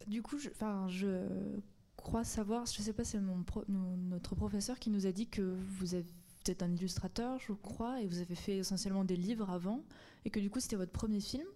Du 0.07 0.23
coup, 0.23 0.39
je, 0.39 0.49
je 0.89 1.61
crois 1.97 2.25
savoir, 2.25 2.67
je 2.67 2.79
ne 2.81 2.85
sais 2.85 2.93
pas, 2.93 3.05
c'est 3.05 3.21
notre 3.21 4.35
professeur 4.35 4.79
qui 4.79 4.91
nous 4.91 5.07
a 5.07 5.13
dit 5.13 5.29
que 5.29 5.43
vous 5.79 5.95
êtes 5.95 6.63
un 6.63 6.73
illustrateur, 6.73 7.39
je 7.39 7.53
crois, 7.53 8.01
et 8.01 8.07
vous 8.07 8.19
avez 8.19 8.35
fait 8.35 8.59
essentiellement 8.59 9.05
des 9.05 9.17
livres 9.17 9.51
avant, 9.51 9.85
et 10.25 10.31
que 10.31 10.41
du 10.41 10.51
coup 10.51 10.61
c'était 10.61 10.77
votre 10.77 10.93
premier 10.93 11.21
film 11.21 11.47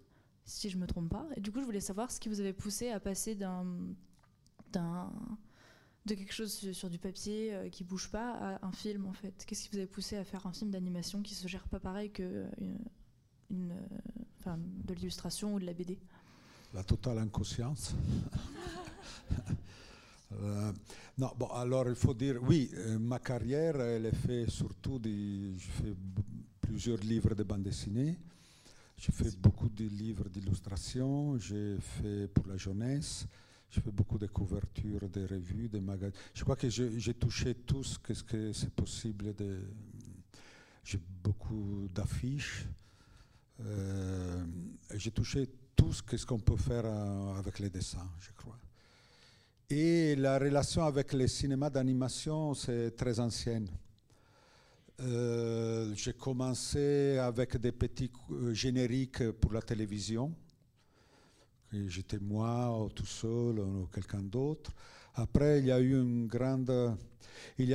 si 0.46 0.70
je 0.70 0.78
me 0.78 0.86
trompe 0.86 1.10
pas. 1.10 1.26
Et 1.36 1.40
du 1.40 1.50
coup, 1.50 1.60
je 1.60 1.64
voulais 1.64 1.80
savoir 1.80 2.10
ce 2.10 2.20
qui 2.20 2.28
vous 2.28 2.40
avait 2.40 2.52
poussé 2.52 2.90
à 2.90 3.00
passer 3.00 3.34
d'un, 3.34 3.66
de 4.72 6.14
quelque 6.14 6.32
chose 6.32 6.70
sur 6.70 6.88
du 6.88 6.98
papier 6.98 7.52
euh, 7.52 7.68
qui 7.68 7.82
bouge 7.82 8.10
pas 8.10 8.32
à 8.32 8.64
un 8.66 8.72
film 8.72 9.06
en 9.06 9.12
fait. 9.12 9.44
Qu'est-ce 9.46 9.64
qui 9.64 9.70
vous 9.70 9.78
avait 9.78 9.86
poussé 9.86 10.16
à 10.16 10.24
faire 10.24 10.46
un 10.46 10.52
film 10.52 10.70
d'animation 10.70 11.20
qui 11.20 11.34
se 11.34 11.48
gère 11.48 11.66
pas 11.68 11.80
pareil 11.80 12.10
que 12.12 12.46
une, 13.50 13.74
enfin, 14.38 14.58
de 14.58 14.94
l'illustration 14.94 15.54
ou 15.54 15.58
de 15.58 15.66
la 15.66 15.72
BD 15.72 15.98
La 16.76 16.84
totale 16.84 17.18
inconscience. 17.20 17.94
euh, 20.32 20.72
non, 21.16 21.32
bon, 21.34 21.46
alors 21.46 21.88
il 21.88 21.94
faut 21.94 22.12
dire, 22.12 22.36
oui, 22.42 22.70
euh, 22.74 22.98
ma 22.98 23.18
carrière, 23.18 23.80
elle 23.80 24.04
est 24.04 24.14
faite 24.14 24.50
surtout, 24.50 24.98
de, 24.98 25.56
je 25.56 25.66
fais 25.68 25.94
plusieurs 26.60 26.98
livres 26.98 27.34
de 27.34 27.42
bande 27.44 27.62
dessinée. 27.62 28.18
J'ai 28.98 29.10
fait 29.10 29.34
beaucoup 29.38 29.70
de 29.70 29.84
livres 29.84 30.28
d'illustration, 30.28 31.38
j'ai 31.38 31.78
fait 31.80 32.28
pour 32.28 32.46
la 32.46 32.58
jeunesse, 32.58 33.26
j'ai 33.70 33.80
fait 33.80 33.90
beaucoup 33.90 34.18
de 34.18 34.26
couvertures 34.26 35.08
de 35.08 35.26
revues, 35.26 35.70
de 35.70 35.78
magazines. 35.78 36.20
Je 36.34 36.44
crois 36.44 36.56
que 36.56 36.68
j'ai 36.68 37.14
touché 37.14 37.54
tout 37.54 37.84
ce 37.84 37.98
que 37.98 38.52
c'est 38.52 38.70
possible 38.74 39.34
j'ai 40.84 41.00
beaucoup 41.24 41.88
d'affiches. 41.92 42.66
Euh, 43.60 44.44
j'ai 44.94 45.10
touché 45.10 45.48
tout 45.76 45.92
ce 45.92 46.26
qu'on 46.26 46.38
peut 46.38 46.56
faire 46.56 46.84
euh, 46.84 47.38
avec 47.38 47.58
les 47.58 47.70
dessins, 47.70 48.08
je 48.18 48.30
crois. 48.32 48.58
Et 49.68 50.16
la 50.16 50.38
relation 50.38 50.84
avec 50.84 51.12
le 51.12 51.26
cinéma 51.28 51.68
d'animation, 51.70 52.54
c'est 52.54 52.96
très 52.96 53.20
ancienne. 53.20 53.68
Euh, 55.00 55.92
j'ai 55.94 56.14
commencé 56.14 57.18
avec 57.18 57.56
des 57.58 57.72
petits 57.72 58.10
génériques 58.52 59.30
pour 59.32 59.52
la 59.52 59.60
télévision. 59.60 60.34
J'étais 61.72 62.18
moi, 62.18 62.88
tout 62.94 63.04
seul, 63.04 63.58
ou 63.58 63.88
quelqu'un 63.92 64.22
d'autre. 64.22 64.72
Après, 65.18 65.60
il 65.60 65.66
y 65.66 65.72
a 65.72 65.80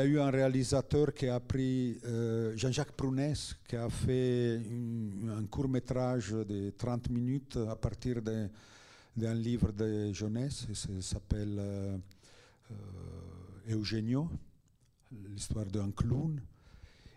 eu 0.05 0.19
un 0.19 0.29
réalisateur 0.29 1.11
qui 1.11 1.27
a 1.27 1.39
pris, 1.39 1.97
euh, 2.05 2.55
Jean-Jacques 2.55 2.91
Prunès, 2.91 3.55
qui 3.67 3.75
a 3.75 3.89
fait 3.89 4.61
un 5.27 5.43
court 5.47 5.67
métrage 5.67 6.33
de 6.33 6.71
30 6.77 7.09
minutes 7.09 7.57
à 7.67 7.75
partir 7.75 8.21
d'un 8.21 9.33
livre 9.33 9.71
de 9.71 10.13
jeunesse, 10.13 10.67
ça 10.71 10.89
s'appelle 11.01 11.57
euh, 11.57 11.97
euh, 12.69 13.75
Eugenio, 13.75 14.29
l'histoire 15.11 15.65
d'un 15.65 15.89
clown. 15.89 16.39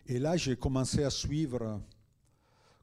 Et 0.07 0.19
là, 0.19 0.39
j'ai 0.39 0.57
commencé 0.57 1.05
à 1.05 1.11
suivre 1.11 1.83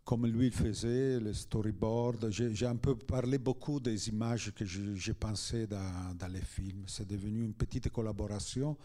comme 0.04 0.26
lui 0.28 0.48
il 0.48 0.54
faisait, 0.54 1.20
le 1.20 1.34
storyboard. 1.34 2.30
J'ai 2.32 2.66
un 2.66 2.76
peu 2.76 2.96
parlé 2.96 3.38
beaucoup 3.38 3.80
des 3.80 4.10
images 4.10 4.52
que 4.54 4.66
j'ai 4.66 5.14
pensées 5.14 5.68
dans, 5.68 6.28
les 6.32 6.42
films. 6.42 6.84
C'est 6.88 7.08
devenu 7.08 7.44
une 7.44 7.54
petite 7.54 7.90
collaboration 7.90 8.78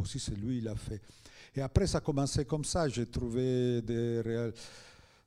aussi 0.00 0.18
c'est 0.18 0.36
lui 0.36 0.58
il 0.58 0.68
a 0.68 0.74
fait. 0.74 1.00
Et 1.54 1.60
après 1.60 1.86
ça 1.86 1.98
a 1.98 2.00
commencé 2.00 2.44
comme 2.44 2.64
ça, 2.64 2.88
j'ai 2.88 3.06
trouvé 3.06 3.82
des 3.82 4.20
réels. 4.20 4.54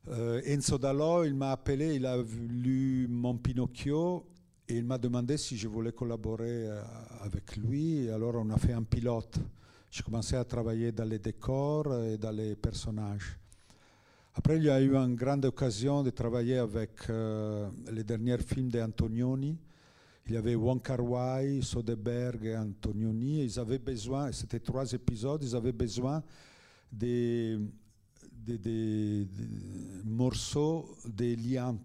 Euh, 0.07 0.41
Enzo 0.45 0.77
Dallo, 0.77 1.23
il 1.23 1.33
m'a 1.33 1.51
appelé, 1.51 1.95
il 1.95 2.05
a 2.05 2.17
lu 2.17 3.07
mon 3.09 3.37
Pinocchio 3.37 4.25
et 4.67 4.75
il 4.77 4.85
m'a 4.85 4.99
demandé 4.99 5.35
si 5.37 5.57
je 5.57 5.67
voulais 5.67 5.93
collaborer 5.93 6.67
euh, 6.67 6.81
avec 7.21 7.57
lui. 7.57 8.09
Alors 8.09 8.35
on 8.35 8.49
a 8.51 8.57
fait 8.57 8.73
un 8.73 8.83
pilote. 8.83 9.39
J'ai 9.89 10.03
commencé 10.03 10.35
à 10.35 10.43
travailler 10.43 10.91
dans 10.91 11.05
les 11.05 11.19
décors 11.19 11.91
et 12.03 12.17
dans 12.17 12.31
les 12.31 12.55
personnages. 12.55 13.37
Après, 14.37 14.57
il 14.57 14.63
y 14.63 14.69
a 14.69 14.81
eu 14.81 14.93
une 14.93 15.15
grande 15.15 15.45
occasion 15.45 16.03
de 16.03 16.09
travailler 16.09 16.57
avec 16.57 17.09
euh, 17.09 17.69
les 17.89 18.03
derniers 18.03 18.37
films 18.39 18.67
d'Antonioni. 18.67 19.57
Il 20.27 20.33
y 20.33 20.37
avait 20.37 20.55
Wong 20.55 20.81
Kar 20.81 20.99
Wai, 20.99 21.61
Soderbergh 21.61 22.45
et 22.45 22.57
Antonioni. 22.57 23.45
Ils 23.45 23.57
avaient 23.57 23.79
besoin, 23.79 24.33
c'était 24.33 24.59
trois 24.59 24.91
épisodes, 24.91 25.41
ils 25.41 25.55
avaient 25.55 25.71
besoin 25.71 26.21
des, 26.91 27.57
morceaux 30.03 30.97
des 31.07 31.37
liens 31.37 31.77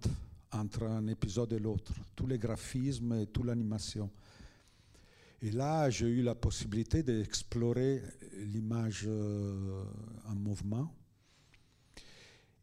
entre 0.50 0.82
un 0.82 1.06
épisode 1.06 1.52
et 1.52 1.58
l'autre, 1.60 1.92
tous 2.16 2.26
les 2.26 2.38
graphismes 2.38 3.12
et 3.12 3.26
toute 3.26 3.44
l'animation. 3.44 4.10
Et 5.40 5.52
là, 5.52 5.88
j'ai 5.88 6.08
eu 6.08 6.22
la 6.22 6.34
possibilité 6.34 7.04
d'explorer 7.04 8.02
l'image 8.38 9.04
euh, 9.06 9.84
en 10.28 10.34
mouvement. 10.34 10.92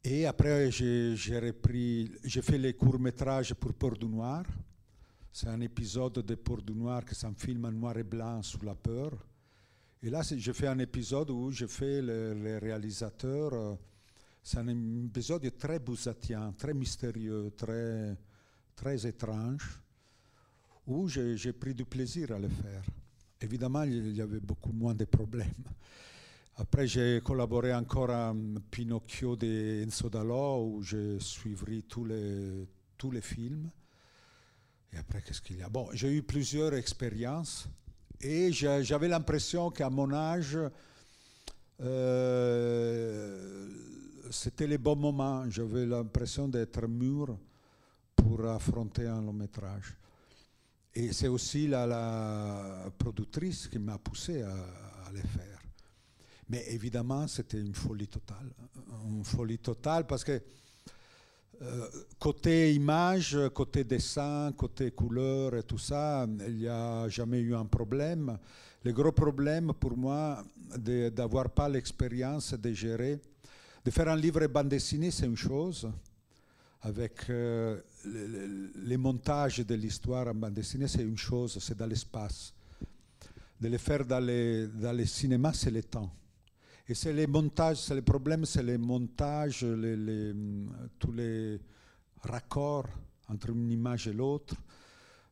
Et 0.04 0.26
après, 0.26 0.72
j'ai 0.72 1.40
repris, 1.40 2.12
j'ai 2.24 2.42
fait 2.42 2.58
les 2.58 2.74
courts-métrages 2.74 3.54
pour 3.54 3.74
Port 3.74 3.98
du 3.98 4.08
Noir. 4.08 4.44
C'est 5.32 5.48
un 5.48 5.62
épisode 5.62 6.14
de 6.14 6.36
Port 6.36 6.62
du 6.62 6.74
Noir, 6.74 7.04
que 7.04 7.14
c'est 7.14 7.28
un 7.28 7.34
film 7.34 7.66
en 7.66 7.72
noir 7.72 7.98
et 7.98 8.04
blanc 8.04 8.42
sur 8.42 8.64
la 8.64 8.76
peur. 8.76 9.12
Et 10.02 10.10
là, 10.10 10.22
j'ai 10.22 10.54
fait 10.54 10.68
un 10.68 10.80
épisode 10.80 11.30
où 11.32 11.52
je 11.52 11.66
fais 11.66 12.02
le, 12.02 12.58
réalisateur. 12.62 13.54
Euh, 13.54 13.76
c'est 14.42 14.60
un 14.60 14.68
épisode 15.06 15.58
très 15.58 15.80
bousatien, 15.80 16.54
très 16.58 16.74
mystérieux, 16.74 17.52
très, 17.58 18.16
très 18.76 19.06
étrange, 19.06 19.82
où 20.86 21.08
j'ai 21.10 21.54
pris 21.54 21.74
du 21.74 21.84
plaisir 21.84 22.32
à 22.32 22.40
le 22.40 22.48
faire. 22.48 22.84
Évidemment, 23.42 23.84
il 23.84 24.16
y 24.16 24.22
avait 24.22 24.40
beaucoup 24.40 24.72
moins 24.72 24.96
de 24.96 25.06
problèmes. 25.06 25.66
Après, 26.60 26.88
j'ai 26.88 27.22
collaboré 27.24 27.72
encore 27.72 28.10
à 28.10 28.34
Pinocchio 28.72 29.36
de 29.36 29.84
Enzo 29.84 30.10
Dallo, 30.10 30.63
où 30.63 30.82
j'ai 30.82 31.20
suivi 31.20 31.84
tous 31.84 32.04
les, 32.04 32.67
tous 32.98 33.12
les 33.12 33.22
films. 33.22 33.70
Et 34.91 34.98
après, 34.98 35.22
qu'est-ce 35.22 35.41
qu'il 35.41 35.58
y 35.58 35.62
a? 35.62 35.70
Bon, 35.70 35.88
j'ai 35.93 36.12
eu 36.12 36.24
plusieurs 36.24 36.74
expériences 36.74 37.70
et 38.20 38.52
j'avais 38.52 39.08
l'impression 39.08 39.70
qu'à 39.70 39.91
mon 39.91 40.12
âge, 40.12 40.58
euh, 41.80 43.70
c'était 44.32 44.65
les 44.65 44.80
bons 44.80 44.96
moments. 44.96 45.48
J'avais 45.52 45.86
l'impression 45.86 46.48
d'être 46.48 46.88
mûr 46.88 47.38
pour 48.15 48.43
affronter 48.48 49.06
un 49.06 49.22
long 49.22 49.34
métrage. 49.34 49.96
Et 50.96 51.13
c'est 51.13 51.28
aussi 51.28 51.67
la, 51.67 52.91
productrice 52.98 53.67
qui 53.67 53.78
m'a 53.78 54.00
poussé 54.00 54.41
à, 54.41 54.50
à, 54.50 55.12
le 55.13 55.22
faire. 55.22 55.57
Mais 56.50 56.64
évidemment, 56.70 57.28
c'était 57.28 57.60
une 57.60 57.74
folie 57.74 58.08
totale. 58.08 58.52
Une 59.10 59.24
folie 59.24 59.60
totale 59.60 60.08
parce 60.08 60.24
que 60.24 60.42
euh, 61.62 61.88
côté 62.20 62.74
image, 62.74 63.38
côté 63.54 63.84
dessin, 63.84 64.54
côté 64.56 64.92
couleur 64.92 65.56
et 65.56 65.64
tout 65.64 65.80
ça, 65.80 66.28
il 66.48 66.58
n'y 66.58 66.68
a 66.68 67.10
jamais 67.10 67.40
eu 67.40 67.56
un 67.56 67.66
problème. 67.66 68.38
Le 68.84 68.94
gros 68.94 69.12
problème 69.12 69.74
pour 69.74 69.98
moi, 69.98 70.44
d'avoir 70.78 71.50
pas 71.50 71.68
l'expérience 71.68 72.54
de 72.54 72.72
gérer, 72.74 73.20
de 73.84 73.92
faire 73.92 74.08
un 74.08 74.16
livre 74.16 74.46
bande 74.48 74.70
dessinée, 74.70 75.12
c'est 75.12 75.26
une 75.26 75.36
chose. 75.36 75.90
Avec 76.82 77.28
euh, 77.30 77.82
les, 78.86 78.98
montages 78.98 79.60
de 79.66 79.74
l'histoire 79.74 80.28
en 80.28 80.36
bande 80.36 80.54
dessinée, 80.54 80.88
c'est 80.88 81.02
une 81.02 81.18
chose, 81.18 81.58
c'est 81.60 81.76
dans 81.76 81.88
l'espace. 81.88 82.54
De 83.60 83.68
le 83.68 83.80
faire 83.80 84.06
dans 84.06 84.20
les, 84.24 84.68
dans 84.68 84.92
les 84.92 85.08
cinémas, 85.08 85.54
c'est 85.54 85.72
le 85.72 85.82
temps. 85.82 86.12
Et 86.89 86.95
c'est 86.95 87.12
les 87.12 87.28
montages, 87.28 87.82
c'est 87.82 87.95
le 87.95 88.02
problème, 88.02 88.45
c'est 88.45 88.63
les 88.63 88.78
montages, 88.78 89.63
les, 89.63 90.34
tous 90.97 91.12
les 91.12 91.60
raccords 92.23 92.88
entre 93.28 93.50
une 93.50 93.69
image 93.69 94.08
et 94.08 94.13
l'autre. 94.13 94.56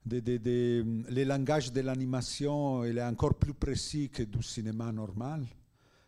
les 0.06 1.26
langages 1.26 1.72
de 1.72 1.80
l'animation, 1.80 2.84
il 2.84 2.98
est 2.98 3.04
encore 3.04 3.36
plus 3.36 3.54
précis 3.54 4.10
que 4.10 4.24
du 4.24 4.44
cinéma 4.44 4.92
normal, 4.92 5.46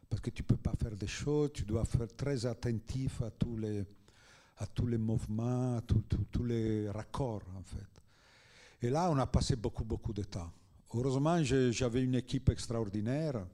parce 0.09 0.21
que 0.21 0.31
tu 0.31 0.41
ne 0.41 0.47
peux 0.47 0.57
pas 0.57 0.73
faire 0.81 0.97
des 0.97 1.07
choses, 1.07 1.51
tu 1.53 1.63
dois 1.63 1.85
faire 1.85 2.07
très 2.13 2.45
attentif 2.45 3.21
à 3.21 3.31
tous 3.31 3.55
les, 3.55 3.85
à 4.57 4.67
tous 4.67 4.85
les 4.85 4.97
mouvements, 4.97 5.77
à 5.77 5.81
tous 5.81 6.43
les 6.43 6.89
raccords, 6.89 7.43
en 7.57 7.63
fait. 7.63 8.01
Et 8.85 8.89
là, 8.89 9.09
on 9.09 9.17
a 9.17 9.25
passé 9.25 9.55
beaucoup, 9.55 9.85
beaucoup 9.85 10.11
de 10.11 10.23
temps. 10.23 10.51
Heureusement, 10.93 11.41
j'avais 11.41 12.03
une 12.03 12.15
équipe 12.15 12.49
extraordinaire 12.49 13.45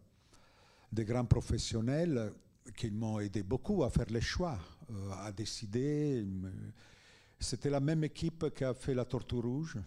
des 0.94 1.06
grands 1.06 1.26
professionnels 1.26 2.32
qui 2.76 2.92
m'ont 2.92 3.20
aidé 3.20 3.44
beaucoup 3.44 3.84
à 3.84 3.90
faire 3.90 4.10
les 4.10 4.22
choix, 4.22 4.58
euh, 4.92 5.12
à 5.26 5.32
décider. 5.32 6.26
C'était 7.40 7.70
la 7.70 7.80
même 7.80 8.04
équipe 8.04 8.54
qui 8.56 8.64
a 8.64 8.74
fait 8.74 8.94
la 8.94 9.06
Tortue 9.06 9.36
Rouge 9.36 9.78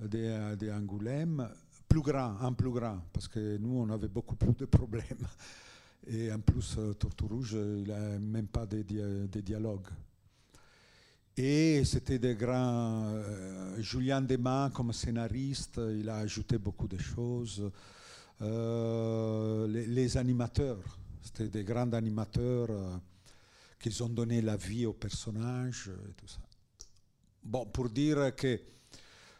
de, 0.00 0.70
Angoulême, 0.70 1.48
plus 1.88 2.02
grand, 2.02 2.40
un 2.40 2.52
plus 2.52 2.70
grand, 2.70 2.98
parce 3.12 3.28
que 3.28 3.56
nous, 3.58 3.78
on 3.78 3.88
avait 3.90 4.08
beaucoup 4.08 4.36
plus 4.36 4.54
de 4.54 4.66
problèmes. 4.66 5.26
Et 6.06 6.32
en 6.32 6.40
plus, 6.40 6.76
euh, 6.78 6.94
Tortue 6.94 7.24
Rouge, 7.24 7.52
il 7.52 7.86
n'a 7.86 8.18
même 8.18 8.48
pas 8.48 8.66
de, 8.66 8.82
dialogue. 9.40 9.86
Et 11.36 11.82
c'était 11.84 12.18
des 12.18 12.34
grands. 12.34 13.04
Euh, 13.14 13.80
Julien 13.80 14.20
Desmans, 14.20 14.70
comme 14.70 14.92
scénariste, 14.92 15.80
il 15.96 16.08
a 16.08 16.16
ajouté 16.16 16.58
beaucoup 16.58 16.88
de 16.88 16.98
choses. 16.98 17.70
Euh, 18.42 19.68
les, 19.68 20.16
animateurs, 20.16 20.98
c'était 21.22 21.48
des 21.48 21.64
grands 21.64 21.92
animateurs 21.92 22.70
euh, 22.70 22.96
qui 23.78 24.02
ont 24.02 24.08
donné 24.08 24.42
la 24.42 24.56
vie 24.56 24.84
aux 24.84 24.94
personnages. 24.94 25.90
Bon, 27.44 27.66
pour 27.66 27.88
dire 27.88 28.34
que 28.34 28.60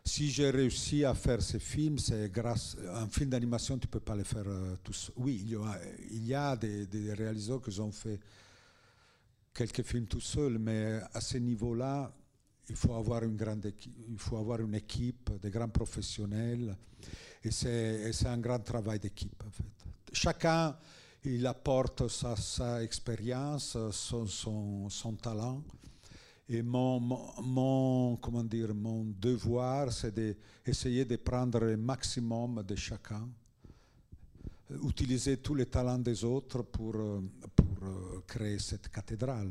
si 0.04 0.30
j'ai 0.30 0.50
réussi 0.50 1.04
à 1.04 1.14
faire 1.14 1.42
ce 1.42 1.58
film, 1.58 1.98
c'est 1.98 2.30
grâce 2.30 2.76
un 2.92 3.08
film 3.08 3.30
d'animation, 3.30 3.78
tu 3.78 3.88
peux 3.88 4.00
pas 4.00 4.14
le 4.14 4.24
faire 4.24 4.46
euh, 4.46 4.76
tous. 4.84 5.10
Oui, 5.16 5.44
il 6.10 6.26
y 6.26 6.34
a, 6.34 6.56
des, 6.56 6.86
réalisateurs 7.12 7.62
qui 7.62 7.80
ont 7.80 7.92
fait 7.92 8.20
quelques 9.52 9.82
films 9.82 10.06
tout 10.06 10.20
seuls, 10.20 10.58
mais 10.58 11.00
à 11.12 11.20
ce 11.20 11.38
niveau-là, 11.38 12.12
il 12.68 12.76
faut 12.76 12.94
avoir 12.94 13.24
une 13.24 13.36
grande 13.36 13.72
il 14.08 14.18
faut 14.18 14.36
avoir 14.36 14.60
une 14.60 14.76
équipe, 14.76 15.30
des 15.40 15.50
grands 15.50 15.68
professionnels. 15.68 16.76
Et 17.44 17.50
c'est 17.50 18.26
un 18.26 18.38
grand 18.38 18.61
travail 18.61 19.00
d'équipe. 19.00 19.42
Chacun, 20.12 20.76
il 21.24 21.46
apporte 21.46 22.09
sa, 22.09 22.83
expérience, 22.83 23.76
son, 23.90 25.16
talent. 25.20 25.62
Et 26.48 26.62
mon, 26.62 27.00
mon, 27.00 28.16
comment 28.16 28.44
dire, 28.44 28.74
mon 28.74 29.05
devoir, 29.18 29.92
c'est 29.92 30.14
d'essayer 30.14 31.05
de 31.05 31.16
prendre 31.16 31.61
le 31.61 31.76
maximum 31.76 32.62
de 32.62 32.76
chacun, 32.76 33.28
utiliser 34.85 35.38
tous 35.38 35.55
les 35.55 35.66
talents 35.66 35.98
des 35.98 36.24
autres 36.24 36.62
pour, 36.62 36.92
pour 37.57 38.26
créer 38.26 38.59
cette 38.59 38.88
cathédrale. 38.88 39.50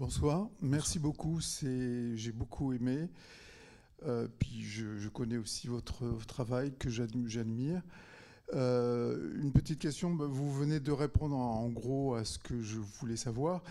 Bonsoir, 0.00 0.48
merci 0.62 0.98
beaucoup. 0.98 1.40
J'ai 1.60 2.32
beaucoup 2.32 2.72
aimé. 2.72 3.10
Euh, 4.06 4.28
puis 4.38 4.62
je, 4.62 4.96
je 4.96 5.10
connais 5.10 5.36
aussi 5.36 5.68
votre, 5.68 6.06
votre 6.06 6.24
travail 6.24 6.72
que 6.78 6.88
j'adm- 6.88 7.28
j'admire. 7.28 7.82
Euh, 8.54 9.38
une 9.42 9.52
petite 9.52 9.78
question, 9.78 10.14
bah, 10.14 10.24
vous 10.26 10.50
venez 10.54 10.80
de 10.80 10.90
répondre 10.90 11.36
en, 11.36 11.64
en 11.66 11.68
gros 11.68 12.14
à 12.14 12.24
ce 12.24 12.38
que 12.38 12.62
je 12.62 12.78
voulais 12.78 13.18
savoir. 13.18 13.62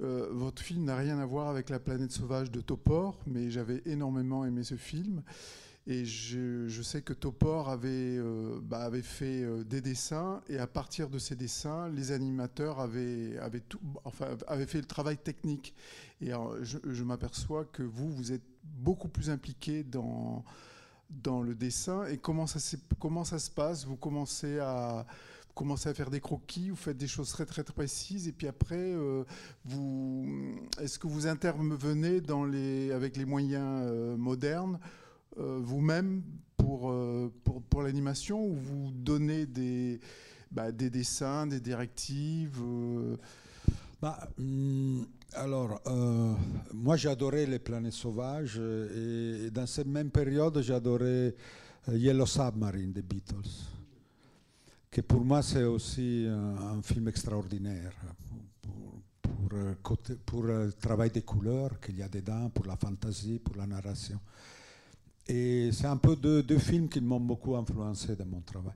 Euh, 0.00 0.28
votre 0.32 0.62
film 0.62 0.82
n'a 0.84 0.96
rien 0.96 1.18
à 1.18 1.26
voir 1.26 1.48
avec 1.48 1.68
La 1.68 1.78
planète 1.78 2.10
sauvage 2.10 2.50
de 2.50 2.62
Topor, 2.62 3.20
mais 3.26 3.50
j'avais 3.50 3.82
énormément 3.84 4.46
aimé 4.46 4.62
ce 4.62 4.76
film. 4.76 5.22
Et 5.88 6.04
je, 6.04 6.82
sais 6.82 7.00
que 7.00 7.12
Topor 7.12 7.68
avait, 7.68 8.16
euh, 8.18 8.58
bah, 8.60 8.90
fait 9.02 9.44
euh, 9.44 9.62
des 9.62 9.80
dessins, 9.80 10.42
et 10.48 10.58
à 10.58 10.66
partir 10.66 11.08
de 11.08 11.18
ces 11.20 11.36
dessins, 11.36 11.88
les 11.90 12.10
animateurs 12.10 12.80
avaient, 12.80 13.38
fait 14.66 14.80
le 14.80 14.84
travail 14.84 15.16
technique. 15.16 15.74
Et 16.20 16.32
je, 16.62 17.04
m'aperçois 17.04 17.64
que 17.66 17.84
vous, 17.84 18.10
vous 18.10 18.32
êtes 18.32 18.42
beaucoup 18.64 19.08
plus 19.08 19.30
impliqué 19.30 19.84
dans, 19.84 20.44
le 21.44 21.54
dessin. 21.54 22.04
Et 22.06 22.18
comment 22.18 22.48
ça, 22.48 22.58
se 22.58 23.50
passe? 23.50 23.86
Vous 23.86 23.96
commencez 23.96 24.58
à 24.58 25.06
faire 25.94 26.10
des 26.10 26.20
croquis, 26.20 26.70
vous 26.70 26.76
faites 26.76 26.98
des 26.98 27.06
choses 27.06 27.30
très 27.30 27.46
très, 27.46 27.62
précises, 27.62 28.26
et 28.26 28.32
puis 28.32 28.48
après, 28.48 28.74
euh, 28.76 29.22
est-ce 30.80 30.98
que 30.98 31.06
vous 31.06 31.28
intervenez 31.28 32.20
avec 32.90 33.16
les 33.16 33.24
moyens 33.24 34.18
modernes? 34.18 34.80
Vous-même 35.36 36.22
pour, 36.56 36.90
euh, 36.90 37.32
pour, 37.44 37.62
pour 37.62 37.82
l'animation, 37.82 38.44
ou 38.44 38.54
vous 38.54 38.90
donnez 38.92 39.46
des, 39.46 40.00
bah, 40.50 40.72
des 40.72 40.90
dessins, 40.90 41.46
des 41.46 41.60
directives 41.60 42.60
euh, 42.62 43.16
Bah, 44.00 44.28
hum, 44.38 45.06
alors, 45.32 45.80
euh, 45.86 46.34
moi 46.72 46.96
j'adorais 46.96 47.46
les 47.46 47.58
planètes 47.58 47.92
sauvages 47.92 48.56
euh, 48.58 49.46
et, 49.46 49.50
dans 49.50 49.66
cette 49.66 49.86
même 49.86 50.10
période 50.10 50.60
j'adorais 50.62 51.34
euh, 51.88 51.96
Yellow 51.96 52.26
Submarine 52.26 52.92
des 52.92 53.02
Beatles, 53.02 53.34
que 54.90 55.00
pour 55.02 55.24
moi 55.24 55.42
c'est 55.42 55.64
aussi 55.64 56.26
un, 56.28 56.80
film 56.82 57.08
extraordinaire 57.08 57.92
pour, 58.62 59.02
pour, 59.20 59.58
euh, 59.58 59.74
euh, 60.34 60.64
le 60.66 60.72
travail 60.72 61.10
des 61.10 61.22
couleurs 61.22 61.78
qu'il 61.80 61.96
y 61.98 62.02
a 62.02 62.08
dedans, 62.08 62.50
pour 62.50 62.66
la 62.66 62.76
fantaisie, 62.76 63.38
pour 63.38 63.56
la 63.56 63.66
narration. 63.66 64.18
Et 65.28 65.70
c'est 65.72 65.86
un 65.86 65.96
peu 65.96 66.14
deux, 66.14 66.58
films 66.58 66.88
qui 66.88 67.00
m'ont 67.00 67.20
beaucoup 67.20 67.56
influencé 67.56 68.14
dans 68.14 68.26
mon 68.26 68.40
travail. 68.40 68.74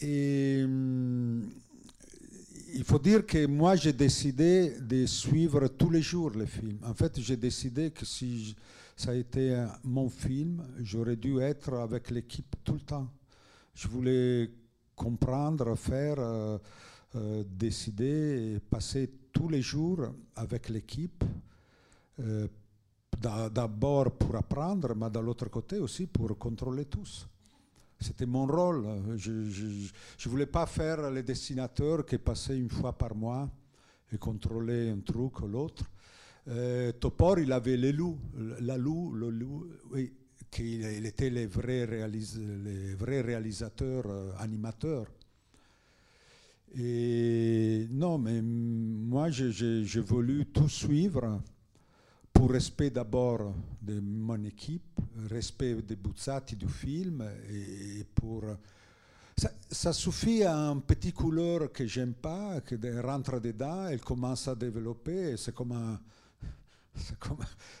Et 0.00 0.62
hum, 0.64 1.50
il 2.74 2.84
faut 2.84 2.98
dire 2.98 3.26
que 3.26 3.46
moi, 3.46 3.76
j'ai 3.76 3.92
décidé 3.92 4.76
de 4.80 5.06
suivre 5.06 5.66
tous 5.68 5.90
les 5.90 6.02
jours 6.02 6.30
les 6.30 6.46
films. 6.46 6.78
En 6.84 6.94
fait, 6.94 7.20
j'ai 7.20 7.36
décidé 7.36 7.90
que 7.90 8.04
si 8.04 8.54
ça 8.96 9.10
a 9.10 9.14
été 9.14 9.54
euh, 9.54 9.66
mon 9.84 10.08
film, 10.08 10.62
j'aurais 10.80 11.16
dû 11.16 11.40
être 11.40 11.74
avec 11.74 12.10
l'équipe 12.10 12.56
tout 12.62 12.74
le 12.74 12.80
temps. 12.80 13.08
Je 13.74 13.88
voulais 13.88 14.50
comprendre, 14.94 15.74
faire, 15.74 16.16
euh, 16.18 16.58
euh, 17.16 17.42
décider 17.48 18.58
passer 18.68 19.10
tous 19.32 19.48
les 19.48 19.62
jours 19.62 20.06
avec 20.36 20.68
l'équipe. 20.68 21.24
D'abord 23.20 24.12
pour 24.12 24.34
apprendre, 24.36 24.94
mais 24.94 25.10
de 25.10 25.18
l'autre 25.18 25.50
côté 25.50 25.78
aussi 25.78 26.06
pour 26.06 26.38
contrôler 26.38 26.86
tous. 26.86 27.28
C'était 28.00 28.24
mon 28.24 28.46
rôle. 28.46 28.86
Je 29.16 29.30
ne 29.30 30.30
voulais 30.30 30.46
pas 30.46 30.64
faire 30.64 31.10
le 31.10 31.22
dessinateur 31.22 32.06
qui 32.06 32.16
passait 32.16 32.58
une 32.58 32.70
fois 32.70 32.96
par 32.96 33.14
mois 33.14 33.46
et 34.10 34.16
contrôlait 34.16 34.88
un 34.90 35.00
truc 35.00 35.40
ou 35.42 35.48
l'autre. 35.48 35.84
Euh, 36.48 36.92
Topor, 36.92 37.40
il 37.40 37.52
avait 37.52 37.76
les 37.76 37.92
loups, 37.92 38.18
la 38.60 38.78
loup, 38.78 39.12
le 39.12 39.28
loup, 39.28 39.66
oui, 39.92 40.14
qui 40.50 40.76
il 40.80 41.04
était 41.04 41.28
les 41.28 41.46
vrais, 41.46 41.84
réalis- 41.84 42.38
les 42.64 43.20
réalisateurs, 43.20 44.06
euh, 44.06 44.32
animateurs. 44.38 45.06
Et 46.74 47.86
non, 47.90 48.16
mais 48.16 48.40
moi, 48.40 49.28
j'ai 49.30 50.00
voulu 50.00 50.46
tout 50.46 50.68
suivre 50.70 51.42
pour 52.40 52.52
respect 52.52 52.88
d'abord 52.88 53.52
de 53.82 54.00
mon 54.00 54.42
équipe, 54.44 54.98
respect 55.28 55.74
des 55.82 55.96
Buzzati 55.96 56.56
du 56.56 56.68
film 56.68 57.22
et 57.50 58.02
pour 58.14 58.44
ça, 59.70 59.92
suffit 59.92 60.42
à 60.42 60.56
un 60.56 60.78
petit 60.78 61.12
couleur 61.12 61.70
que 61.70 61.86
j'aime 61.86 62.14
pas, 62.14 62.58
de- 62.60 62.98
rentre 62.98 63.38
dedans, 63.40 63.88
elle 63.88 64.00
commence 64.00 64.48
à 64.48 64.54
développer, 64.54 65.36
c'est 65.36 65.54
comme, 65.54 65.98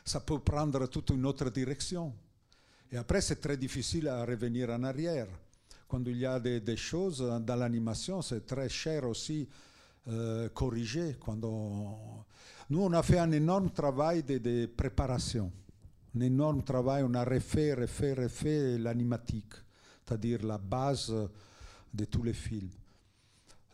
ça 0.04 0.20
peut 0.20 0.40
prendre 0.40 0.86
toute 0.88 1.08
une 1.08 1.24
autre 1.24 1.48
direction. 1.48 2.12
Et 2.92 2.98
après, 2.98 3.22
c'est 3.22 3.40
très 3.40 3.56
difficile 3.56 4.08
à 4.08 4.26
revenir 4.26 4.68
en 4.68 4.82
arrière. 4.82 5.28
Quand 5.88 6.02
il 6.04 6.18
y 6.18 6.26
a 6.26 6.38
des, 6.38 6.76
choses 6.76 7.20
dans 7.20 7.56
l'animation, 7.56 8.20
c'est 8.20 8.44
très 8.44 8.68
cher 8.68 9.08
aussi 9.08 9.48
euh, 10.08 10.50
corriger. 10.50 11.16
Quand 11.18 11.38
Nous, 12.70 12.80
on 12.80 12.92
a 12.92 13.02
fait 13.02 13.18
un 13.18 13.32
énorme 13.32 13.70
travail 13.70 14.22
de, 14.22 14.66
préparation. 14.66 15.50
Un 16.16 16.20
énorme 16.20 16.62
travail, 16.62 17.02
on 17.04 17.12
a 17.14 17.24
refait, 17.24 17.74
refait, 17.74 18.12
refait 18.14 18.78
l'animatique, 18.78 19.54
c'est-à-dire 20.06 20.46
la 20.46 20.56
base 20.56 21.12
de 21.92 22.04
tous 22.04 22.22
les 22.22 22.32
films. 22.32 22.70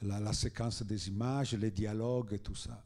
La, 0.00 0.32
séquence 0.32 0.82
des 0.82 1.08
images, 1.08 1.52
les 1.52 1.70
dialogues 1.70 2.32
et 2.32 2.38
tout 2.38 2.54
ça. 2.54 2.82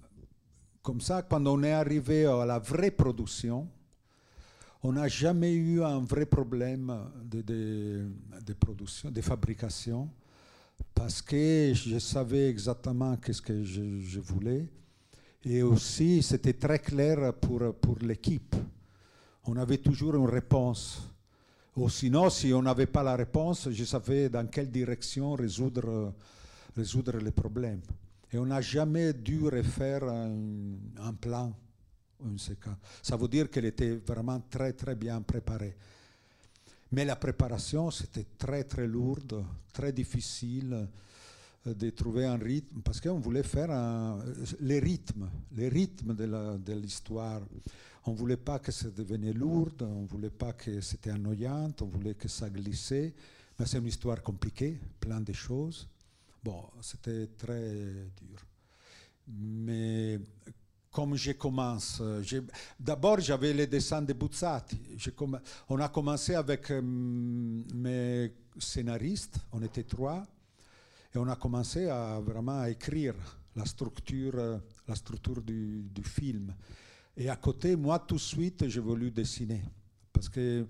Comme 0.83 1.01
ça, 1.01 1.23
quand 1.23 1.47
on 1.47 1.63
est 1.63 1.73
arrivé 1.73 2.27
à 2.27 2.45
la 2.45 2.59
vraie 2.59 2.91
production, 2.91 3.69
on 4.83 4.93
n'a 4.93 5.07
jamais 5.07 5.53
eu 5.53 5.83
un 5.85 6.01
vrai 6.01 6.27
problème 6.27 6.93
de, 7.23 8.55
production, 8.59 9.13
de 9.13 9.21
fabrication, 9.21 10.11
parce 10.93 11.23
que 11.23 11.73
je 11.73 11.99
savais 12.01 12.49
exactement 12.49 13.17
qu'est-ce 13.17 13.43
que 13.43 13.63
je 13.63 14.19
voulais. 14.19 14.69
Et 15.45 15.63
aussi, 15.63 16.23
c'était 16.23 16.53
très 16.53 16.79
clair 16.79 17.33
pour, 17.35 17.75
pour 17.75 17.99
l'équipe. 18.01 18.55
On 19.45 19.57
avait 19.57 19.79
toujours 19.79 20.15
une 20.17 20.29
réponse. 20.29 21.01
Ou 21.77 21.89
sinon, 21.89 22.29
si 22.29 22.53
on 22.53 22.63
n'avait 22.63 22.87
pas 22.87 23.03
la 23.03 23.17
réponse, 23.17 23.71
je 23.71 23.85
savais 23.85 24.29
dans 24.29 24.47
quelle 24.49 24.71
direction 24.71 25.35
résoudre, 25.35 26.13
résoudre 26.77 27.17
les 27.19 27.31
problèmes. 27.31 27.81
Et 28.33 28.39
on 28.39 28.47
n'a 28.47 28.61
jamais 28.61 29.15
dû 29.15 29.49
refaire 29.49 30.05
un, 30.05 30.37
un 30.99 31.15
plan. 31.15 31.53
Ça 33.03 33.17
veut 33.17 33.29
dire 33.29 33.49
qu'elle 33.49 33.65
était 33.65 33.97
vraiment 33.97 34.41
très, 34.51 34.75
très 34.75 34.95
bien 34.95 35.23
préparée. 35.23 35.75
Mais 36.93 37.05
la 37.05 37.17
préparation, 37.17 37.91
c'était 37.91 38.27
très, 38.37 38.65
très 38.65 38.87
lourde, 38.87 39.43
très 39.73 39.93
difficile 39.93 40.87
de 41.67 41.91
trouver 41.91 42.25
un 42.25 42.37
rythme, 42.39 42.81
parce 42.83 43.01
qu'on 43.01 43.19
voulait 43.19 43.43
faire 43.43 43.71
un- 43.71 44.19
les 44.61 44.79
rythmes, 44.81 45.29
les 45.53 45.69
rythmes 45.69 46.15
de 46.15 46.73
l'histoire. 46.73 47.43
On 48.07 48.13
ne 48.13 48.17
voulait 48.17 48.39
pas 48.39 48.59
que 48.59 48.73
ça 48.73 48.89
devenait 48.89 49.35
lourde, 49.35 49.83
on 49.83 50.03
ne 50.03 50.07
voulait 50.07 50.31
pas 50.31 50.55
que 50.55 50.81
c'était 50.81 51.13
ennuyant, 51.13 51.71
on 51.83 51.85
voulait 51.87 52.15
que 52.15 52.29
ça 52.29 52.49
glissait. 52.49 53.13
Mais 53.59 53.67
c'est 53.67 53.77
une 53.77 53.87
histoire 53.89 54.23
compliquée, 54.23 54.81
plein 54.99 55.21
de 55.21 55.35
choses. 55.35 55.87
Bon, 56.43 56.65
c'était 56.81 57.27
très 57.37 58.09
dur. 58.17 58.39
Mais 59.29 60.19
comme 60.91 61.15
je 61.15 61.33
commence, 61.33 61.99
euh, 62.01 62.23
d'abord 62.79 63.21
j'avais 63.21 63.53
les 63.53 63.67
dessins 63.67 64.01
de 64.01 64.15
Buzzati. 64.15 64.81
On 65.69 65.79
a 65.79 65.89
commencé 65.91 66.35
avec 66.35 66.71
euh, 66.71 66.81
mes 66.83 68.33
scénaristes, 68.59 69.39
on 69.53 69.63
était 69.63 69.85
trois, 69.85 70.27
et 71.15 71.19
on 71.19 71.29
a 71.29 71.37
commencé 71.37 71.89
à 71.89 72.21
vraiment 72.21 72.65
écrire 72.65 73.15
la 73.57 73.65
structure, 73.65 74.35
euh, 74.37 74.59
la 74.87 74.95
structure 74.95 75.43
du, 75.43 75.91
film. 76.05 76.55
Et 77.17 77.29
à 77.29 77.37
côté, 77.37 77.77
moi, 77.77 77.99
tout 77.99 78.15
de 78.15 78.21
suite, 78.21 78.69
j'ai 78.69 78.81
voulu 78.81 79.11
dessiner. 79.11 79.63
Parce 80.13 80.29
que 80.29 80.67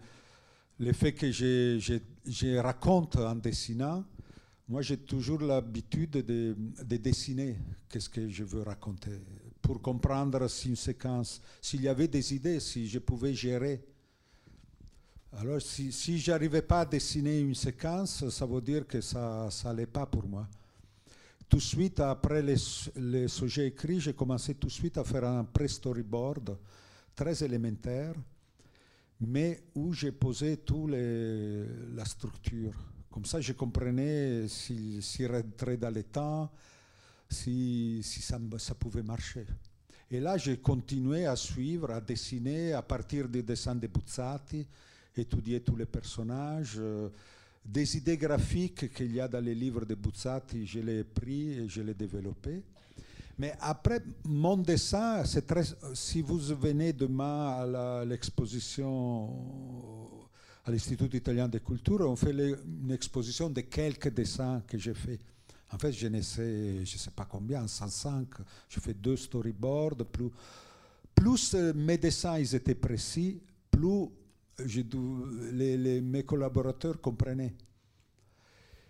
le 0.78 0.93
fait 0.93 1.12
que 1.12 1.30
je- 1.30 1.78
je 2.26 2.57
raconte 2.57 3.16
en 3.16 3.34
dessinant, 3.34 4.05
moi, 4.66 4.82
j'ai 4.82 4.97
toujours 4.99 5.41
l'habitude 5.41 6.12
de, 6.12 6.57
de 6.84 6.97
dessiner 6.97 7.57
qu'est-ce 7.88 8.09
que 8.09 8.28
je 8.28 8.45
veux 8.45 8.62
raconter, 8.62 9.20
pour 9.61 9.82
comprendre 9.82 10.49
si 10.49 10.68
une 10.68 10.76
séquence, 10.76 11.43
s'il 11.61 11.82
y 11.82 11.88
avait 11.88 12.09
des 12.09 12.34
idées, 12.34 12.61
si 12.61 12.88
je 12.88 12.99
pouvais 12.99 13.34
gérer. 13.34 13.84
Alors, 15.33 15.62
si, 15.62 15.93
si 15.93 16.18
j'arrivais 16.18 16.62
pas 16.62 16.81
à 16.81 16.85
dessiner 16.85 17.39
une 17.39 17.55
séquence, 17.55 18.28
ça 18.28 18.47
veut 18.47 18.61
dire 18.61 18.87
que 18.87 19.01
ça 19.01 19.49
n'allait 19.64 19.87
pas 19.87 20.05
pour 20.05 20.26
moi. 20.26 20.49
Tout 21.49 21.59
de 21.59 21.62
suite, 21.62 22.01
après 22.01 22.43
les, 22.43 22.57
les 22.97 23.28
sujets 23.28 23.68
écrits, 23.68 24.01
j'ai 24.01 24.12
commencé 24.12 24.55
tout 24.55 24.66
de 24.66 24.72
suite 24.72 24.99
à 24.99 25.05
faire 25.05 25.24
un 25.24 25.45
pré-storyboard 25.45 26.57
très 27.14 27.45
élémentaire, 27.45 28.14
mais 29.20 29.62
où 29.74 29.93
j'ai 29.93 30.12
posé 30.12 30.57
toute 30.59 30.91
la 30.91 32.05
structure, 32.05 32.74
Comme 33.11 33.24
ça, 33.24 33.41
je 33.41 33.53
comprenais 33.53 34.49
s'il 34.49 35.03
si 35.03 35.26
rentrait 35.26 35.76
dans 35.76 35.95
le 35.95 36.03
temps, 36.05 36.51
si, 37.28 38.01
ça, 38.03 38.39
ça, 38.59 38.74
pouvait 38.74 39.03
marcher. 39.03 39.47
Et 40.11 40.18
là, 40.18 40.37
j'ai 40.37 40.59
continué 40.59 41.26
à 41.26 41.37
suivre, 41.37 41.91
à 41.93 42.01
dessiner 42.01 42.72
à 42.72 42.83
partir 42.83 43.28
des 43.28 43.43
dessins 43.43 43.76
de 43.76 43.87
Buzzati, 43.87 44.66
étudier 45.21 45.61
tous 45.61 45.77
les 45.77 45.87
personnages. 45.87 46.77
Euh, 46.79 47.09
des 47.64 47.97
idées 47.97 48.16
graphiques 48.16 48.93
qu'il 48.95 49.14
y 49.14 49.21
a 49.21 49.29
dans 49.29 49.45
les 49.45 49.55
livres 49.55 49.85
de 49.85 49.95
Buzzati, 49.95 50.66
je 50.66 50.81
les 50.81 51.01
ai 51.01 51.05
pris 51.05 51.53
et 51.53 51.68
je 51.68 51.83
les 51.83 51.93
ai 51.93 51.95
développés. 51.95 52.62
Mais 53.39 53.55
après, 53.61 54.03
mon 54.25 54.59
dessin. 54.59 55.23
Si 55.95 56.21
vous 56.21 56.39
venez 56.39 56.93
demain 56.93 57.49
à 57.49 58.05
l'exposition 58.05 59.31
à 60.64 60.71
l'Institut 60.71 61.16
italien 61.16 61.49
de 61.49 61.59
culture, 61.59 62.03
on 62.03 62.16
fait 62.16 62.33
une 62.33 62.91
exposition 62.91 63.49
de 63.49 63.62
quelques 63.62 64.12
dessins 64.12 64.62
que 64.66 64.77
j'ai 64.77 64.93
fait. 64.93 65.18
En 65.73 65.79
fait, 65.79 65.93
je 65.93 66.09
ne 66.09 66.21
sais, 66.21 66.85
je 66.85 66.99
sais 66.99 67.12
pas 67.12 67.25
combien, 67.25 67.66
105. 67.66 68.29
Je 68.68 68.79
fais 68.79 68.93
deux 68.93 69.16
storyboards. 69.16 70.05
Plus, 70.12 70.31
plus 71.14 71.55
euh, 71.55 71.73
mes 71.75 71.97
dessins 71.97 72.37
étaient 72.37 72.75
précis, 72.75 73.41
plus 73.71 74.09
les, 75.53 76.01
mes 76.01 76.23
collaborateurs 76.25 77.01
comprenaient. 77.01 77.55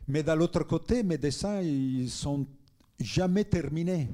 Mais 0.08 0.22
de 0.22 0.32
l'autre 0.32 0.64
côté, 0.64 1.02
mes 1.02 1.18
dessins, 1.18 1.60
ils 1.60 2.10
sont 2.10 2.46
jamais 2.98 3.44
terminés 3.44 4.08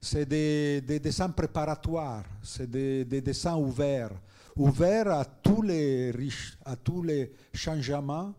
c'est 0.00 0.24
des, 0.24 0.80
dessins 0.98 1.28
préparatoires, 1.28 2.24
c'est 2.42 2.70
des, 2.70 3.04
dessins 3.20 3.56
ouverts, 3.56 4.12
ouverts 4.56 5.10
à 5.10 5.24
tous 5.24 5.62
les 5.62 6.10
riches, 6.10 6.56
à 6.64 6.74
tous 6.76 7.02
les 7.02 7.32
changements 7.52 8.34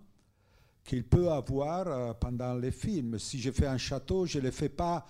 qu'il 0.83 1.03
peut 1.03 1.29
avoir 1.29 1.87
euh, 1.87 2.13
pendant 2.13 2.55
les 2.55 2.71
films. 2.71 3.19
Si 3.19 3.39
je 3.39 3.51
fais 3.51 3.67
un 3.67 3.77
château, 3.77 4.25
je 4.25 4.39
ne 4.39 4.45
le 4.45 4.51
fais 4.51 4.69
pas 4.69 5.05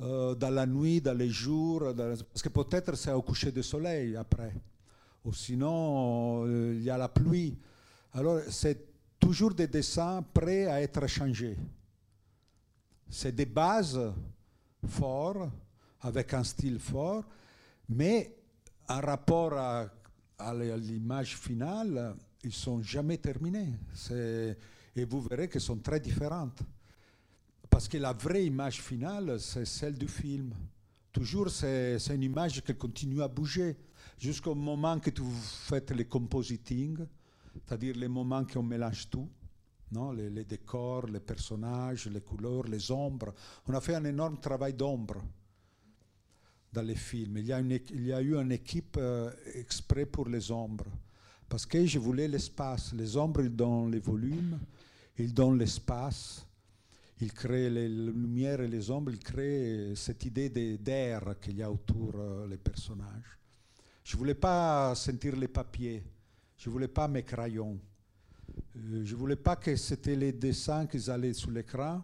euh, 0.00 0.34
dans 0.34 0.50
la 0.50 0.66
nuit, 0.66 1.00
dans 1.00 1.16
les 1.16 1.30
jours, 1.30 1.82
parce 1.96 2.42
que 2.42 2.50
peut-être 2.50 2.94
c'est 2.96 3.12
au 3.12 3.22
coucher 3.22 3.50
du 3.50 3.62
soleil 3.62 4.14
après, 4.14 4.52
ou 5.24 5.32
sinon 5.32 6.44
euh, 6.46 6.74
il 6.74 6.82
y 6.82 6.90
a 6.90 6.96
la 6.96 7.08
pluie. 7.08 7.58
Alors 8.12 8.40
c'est 8.48 8.88
toujours 9.18 9.54
des 9.54 9.66
dessins 9.66 10.22
prêts 10.22 10.66
à 10.66 10.80
être 10.80 11.06
changés. 11.06 11.56
C'est 13.10 13.34
des 13.34 13.46
bases 13.46 14.00
fortes 14.86 15.50
avec 16.00 16.32
un 16.34 16.44
style 16.44 16.78
fort, 16.78 17.24
mais 17.88 18.36
en 18.88 19.00
rapport 19.00 19.54
à, 19.54 19.90
l'image 20.54 21.36
finale, 21.36 22.14
ils 22.44 22.52
sont 22.52 22.80
jamais 22.80 23.18
terminés. 23.18 23.74
Et 24.94 25.04
vous 25.04 25.20
verrez 25.22 25.48
qu'elles 25.48 25.60
sont 25.60 25.78
très 25.78 26.00
différentes. 26.00 26.62
Parce 27.68 27.88
que 27.88 27.98
la 27.98 28.12
vraie 28.12 28.46
image 28.46 28.80
finale, 28.80 29.40
c'est 29.40 29.64
celle 29.64 29.98
du 29.98 30.08
film. 30.08 30.54
Toujours, 31.12 31.50
c'est 31.50 31.98
une 32.14 32.22
image 32.22 32.62
qui 32.62 32.74
continue 32.74 33.22
à 33.22 33.28
bouger 33.28 33.76
jusqu'au 34.18 34.54
moment 34.54 34.98
que 34.98 35.10
vous 35.20 35.40
faites 35.40 35.90
le 35.90 36.04
compositing, 36.04 36.98
c'est-à-dire 37.54 37.96
les 37.96 38.08
moments 38.08 38.44
qu'on 38.44 38.62
mélange 38.62 39.08
tout. 39.08 39.28
Non? 39.90 40.12
Les, 40.12 40.28
les, 40.28 40.44
décors, 40.44 41.06
les 41.06 41.20
personnages, 41.20 42.06
les 42.08 42.20
couleurs, 42.20 42.64
les 42.64 42.90
ombres. 42.90 43.32
On 43.66 43.74
a 43.74 43.80
fait 43.80 43.94
un 43.94 44.04
énorme 44.04 44.38
travail 44.38 44.74
d'ombre 44.74 45.22
dans 46.72 46.82
les 46.82 46.94
films. 46.94 47.38
Il 47.38 47.46
y 47.46 47.52
a, 47.52 47.60
il 47.60 48.26
eu 48.26 48.36
une 48.36 48.52
équipe 48.52 48.96
euh, 48.98 49.30
exprès 49.54 50.04
pour 50.04 50.28
les 50.28 50.50
ombres. 50.50 50.86
Parce 51.48 51.64
que 51.64 51.86
je 51.86 51.98
voulais 51.98 52.28
l'espace. 52.28 52.92
Les 52.92 53.16
ombres, 53.16 53.42
ils 53.42 53.54
donnent 53.54 53.90
les 53.90 54.00
volumes, 54.00 54.58
ils 55.16 55.32
donnent 55.32 55.58
l'espace, 55.58 56.46
ils 57.20 57.32
créent 57.32 57.70
les 57.70 57.88
lumières 57.88 58.60
et 58.60 58.68
les 58.68 58.90
ombres, 58.90 59.10
ils 59.10 59.18
créent 59.18 59.94
cette 59.96 60.24
idée 60.26 60.50
d'air 60.78 61.36
qu'il 61.40 61.56
y 61.56 61.62
a 61.62 61.70
autour 61.70 62.12
des 62.12 62.54
euh, 62.54 62.58
personnages. 62.62 63.37
Je 64.08 64.14
ne 64.14 64.20
voulais 64.20 64.34
pas 64.34 64.94
sentir 64.94 65.36
les 65.36 65.48
papiers, 65.48 66.02
je 66.56 66.70
ne 66.70 66.72
voulais 66.72 66.88
pas 66.88 67.06
mes 67.08 67.22
crayons. 67.22 67.78
Euh, 68.74 69.04
je 69.04 69.12
ne 69.12 69.18
voulais 69.18 69.36
pas 69.36 69.54
que 69.54 69.76
c'était 69.76 70.16
les 70.16 70.32
dessins 70.32 70.86
qui 70.86 71.10
allaient 71.10 71.34
sur 71.34 71.50
l'écran, 71.50 72.02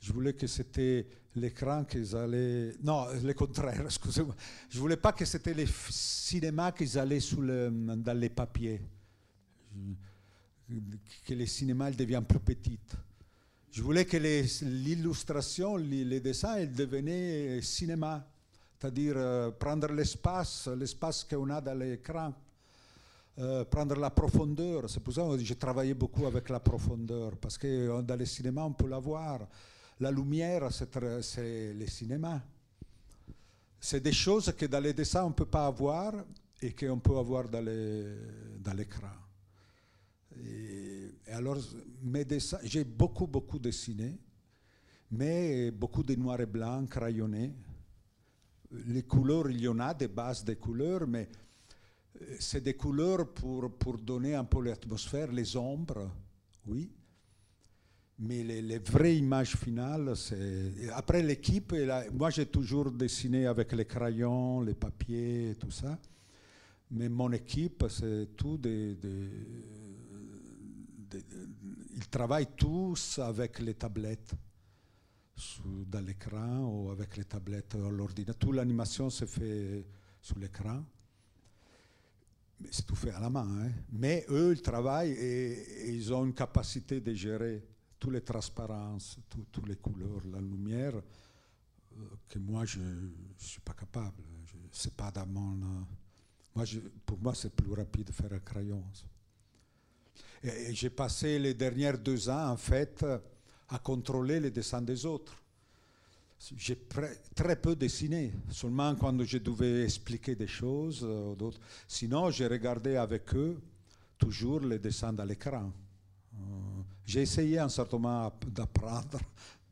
je 0.00 0.12
voulais 0.12 0.32
que 0.32 0.48
c'était 0.48 1.06
l'écran 1.36 1.84
qu'ils 1.84 2.16
allaient... 2.16 2.72
Non, 2.82 3.06
le 3.22 3.32
contraire, 3.34 3.82
excusez-moi. 3.84 4.34
Je 4.68 4.80
voulais 4.80 4.96
pas 4.96 5.12
que 5.12 5.24
c'était 5.24 5.54
les 5.54 5.68
cinémas 5.90 6.72
qu'ils 6.72 6.98
allaient 6.98 7.20
le, 7.38 7.70
dans 7.98 8.18
les 8.18 8.30
papiers. 8.30 8.80
Que 11.24 11.34
les 11.34 11.46
cinémas 11.46 11.92
deviennent 11.92 12.24
plus 12.24 12.40
petits. 12.40 12.80
Je 13.70 13.80
voulais 13.80 14.06
que 14.06 14.16
l'illustration, 14.16 15.76
les, 15.76 16.18
dessins, 16.18 16.58
ils 16.58 16.72
devenaient 16.72 17.62
cinéma. 17.62 18.26
C'est-à-dire 18.78 19.14
euh, 19.16 19.50
prendre 19.52 19.90
l'espace, 19.92 20.68
l'espace 20.68 21.24
qu'on 21.24 21.48
a 21.50 21.60
dans 21.60 21.78
l'écran. 21.78 22.32
Euh, 23.38 23.64
prendre 23.64 23.96
la 23.96 24.10
profondeur. 24.10 24.88
C'est 24.88 25.00
pour 25.00 25.12
ça 25.12 25.22
que 25.22 25.38
j'ai 25.38 25.56
travaillé 25.56 25.92
beaucoup 25.92 26.26
avec 26.26 26.48
la 26.48 26.60
profondeur, 26.60 27.36
parce 27.36 27.58
que 27.58 27.66
euh, 27.66 28.02
dans 28.02 28.16
les 28.16 28.26
cinémas, 28.26 28.64
on 28.64 28.72
peut 28.72 28.88
la 28.88 28.98
voir. 28.98 29.46
La 30.00 30.10
lumière, 30.10 30.70
c'est 30.72 31.74
le 31.74 31.86
cinéma. 31.86 32.42
C'est 33.80 34.00
des 34.00 34.12
choses 34.12 34.52
que 34.56 34.66
dans 34.66 34.80
les 34.82 34.92
dessins, 34.92 35.24
on 35.24 35.28
ne 35.28 35.34
peut 35.34 35.46
pas 35.46 35.66
avoir 35.66 36.14
et 36.60 36.72
qu'on 36.74 36.98
peut 36.98 37.16
avoir 37.16 37.48
dans 37.48 37.62
l'écran. 38.74 39.08
Alors, 41.28 41.58
mes 42.02 42.26
j'ai 42.64 42.84
beaucoup, 42.84 43.26
beaucoup 43.26 43.58
dessiné, 43.58 44.18
mais 45.10 45.70
beaucoup 45.70 46.02
de 46.02 46.14
noir 46.14 46.40
et 46.40 46.46
blanc, 46.46 46.84
crayonnés. 46.86 47.54
Les 48.86 49.02
couleurs, 49.02 49.50
il 49.50 49.60
y 49.60 49.68
en 49.68 49.78
a 49.78 49.94
des 49.94 50.08
bases 50.08 50.44
de 50.44 50.54
couleurs, 50.54 51.06
mais 51.06 51.28
euh, 52.20 52.36
c'est 52.38 52.62
des 52.62 52.74
couleurs 52.74 53.32
pour, 53.32 53.70
pour 53.76 53.98
donner 53.98 54.34
un 54.34 54.44
peu 54.44 54.62
l'atmosphère, 54.62 55.32
les 55.32 55.56
ombres, 55.56 56.10
oui. 56.66 56.90
Mais 58.18 58.42
les, 58.42 58.78
vraies 58.78 59.18
images 59.18 59.56
finales, 59.56 60.16
c'est. 60.16 60.88
Après 60.94 61.22
l'équipe, 61.22 61.74
moi 62.14 62.30
j'ai 62.30 62.46
toujours 62.46 62.90
dessiné 62.90 63.46
avec 63.46 63.72
les 63.72 63.84
crayons, 63.84 64.62
les 64.62 64.72
papiers, 64.72 65.54
tout 65.60 65.70
ça. 65.70 65.98
Mais 66.90 67.10
mon 67.10 67.30
équipe, 67.32 67.84
c'est 67.90 68.34
tout 68.34 68.56
des, 68.56 68.96
Ils 71.94 72.08
travaillent 72.08 72.54
tous 72.56 73.18
avec 73.18 73.58
les 73.58 73.74
tablettes 73.74 74.34
dans 75.86 76.00
l'écran 76.00 76.64
ou 76.64 76.90
avec 76.90 77.16
les 77.16 77.24
tablettes 77.24 77.74
à 77.74 77.90
l'ordinateur. 77.90 78.36
Toute 78.38 78.54
l'animation 78.54 79.10
se 79.10 79.24
fait 79.24 79.84
sur 80.20 80.38
l'écran. 80.38 80.84
Mais 82.60 82.68
c'est 82.70 82.86
tout 82.86 82.96
fait 82.96 83.10
à 83.10 83.20
la 83.20 83.28
main. 83.28 83.46
Hein. 83.46 83.70
Mais 83.92 84.24
eux, 84.30 84.52
ils 84.52 84.62
travaillent 84.62 85.12
et 85.12 85.94
ils 85.94 86.12
ont 86.12 86.24
une 86.24 86.34
capacité 86.34 87.00
de 87.00 87.12
gérer 87.12 87.62
toutes 87.98 88.12
les 88.12 88.22
transparences, 88.22 89.18
toutes 89.28 89.68
les 89.68 89.76
couleurs, 89.76 90.22
la 90.30 90.40
lumière, 90.40 90.94
euh, 90.96 92.00
que 92.28 92.38
moi 92.38 92.64
je 92.64 92.80
ne 92.80 93.10
suis 93.36 93.60
pas 93.60 93.74
capable. 93.74 94.22
C'est 94.72 94.94
pas 94.94 95.10
dans 95.10 95.26
mon. 95.26 95.56
Euh, 95.56 95.82
moi, 96.54 96.64
pour 97.04 97.18
moi, 97.18 97.34
c'est 97.34 97.54
plus 97.54 97.72
rapide 97.72 98.06
de 98.06 98.12
faire 98.12 98.32
un 98.32 98.38
crayon. 98.38 98.82
Et, 100.42 100.74
j'ai 100.74 100.90
passé 100.90 101.38
les 101.38 101.52
dernières 101.52 101.98
deux 101.98 102.28
ans, 102.30 102.50
en 102.50 102.56
fait, 102.56 103.04
à 103.68 103.78
contrôler 103.78 104.40
les 104.40 104.50
dessins 104.50 104.82
des 104.82 105.04
autres. 105.06 105.34
J'ai 106.56 106.78
très 107.34 107.56
peu 107.56 107.74
dessiné, 107.74 108.32
seulement 108.50 108.94
quand 108.94 109.24
je 109.24 109.38
devais 109.38 109.84
expliquer 109.84 110.34
des 110.34 110.46
choses. 110.46 111.00
Euh. 111.02 111.34
Sinon, 111.88 112.30
j'ai 112.30 112.46
regardé 112.46 112.96
avec 112.96 113.34
eux 113.34 113.58
toujours 114.18 114.60
les 114.60 114.78
dessins 114.78 115.12
dans 115.12 115.24
l'écran. 115.24 115.72
J'ai 117.06 117.22
essayé 117.22 117.58
un 117.58 117.68
certain 117.68 117.98
moment 117.98 118.32
d'apprendre, 118.48 119.18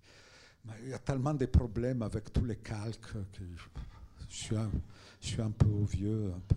mais 0.65 0.75
il 0.85 0.89
y 0.91 0.95
a 0.95 0.99
tellement 0.99 1.35
de 1.35 1.47
problèmes 1.47 2.03
avec 2.03 2.33
tous 2.33 2.45
les 2.45 2.57
calques 2.57 3.13
que 3.13 3.45
je 4.29 4.37
suis 4.37 4.57
un, 4.57 4.71
je 5.21 5.27
suis 5.27 5.43
un 5.43 5.51
peu 5.51 5.69
vieux. 5.91 6.33
Un 6.35 6.41
peu. 6.41 6.57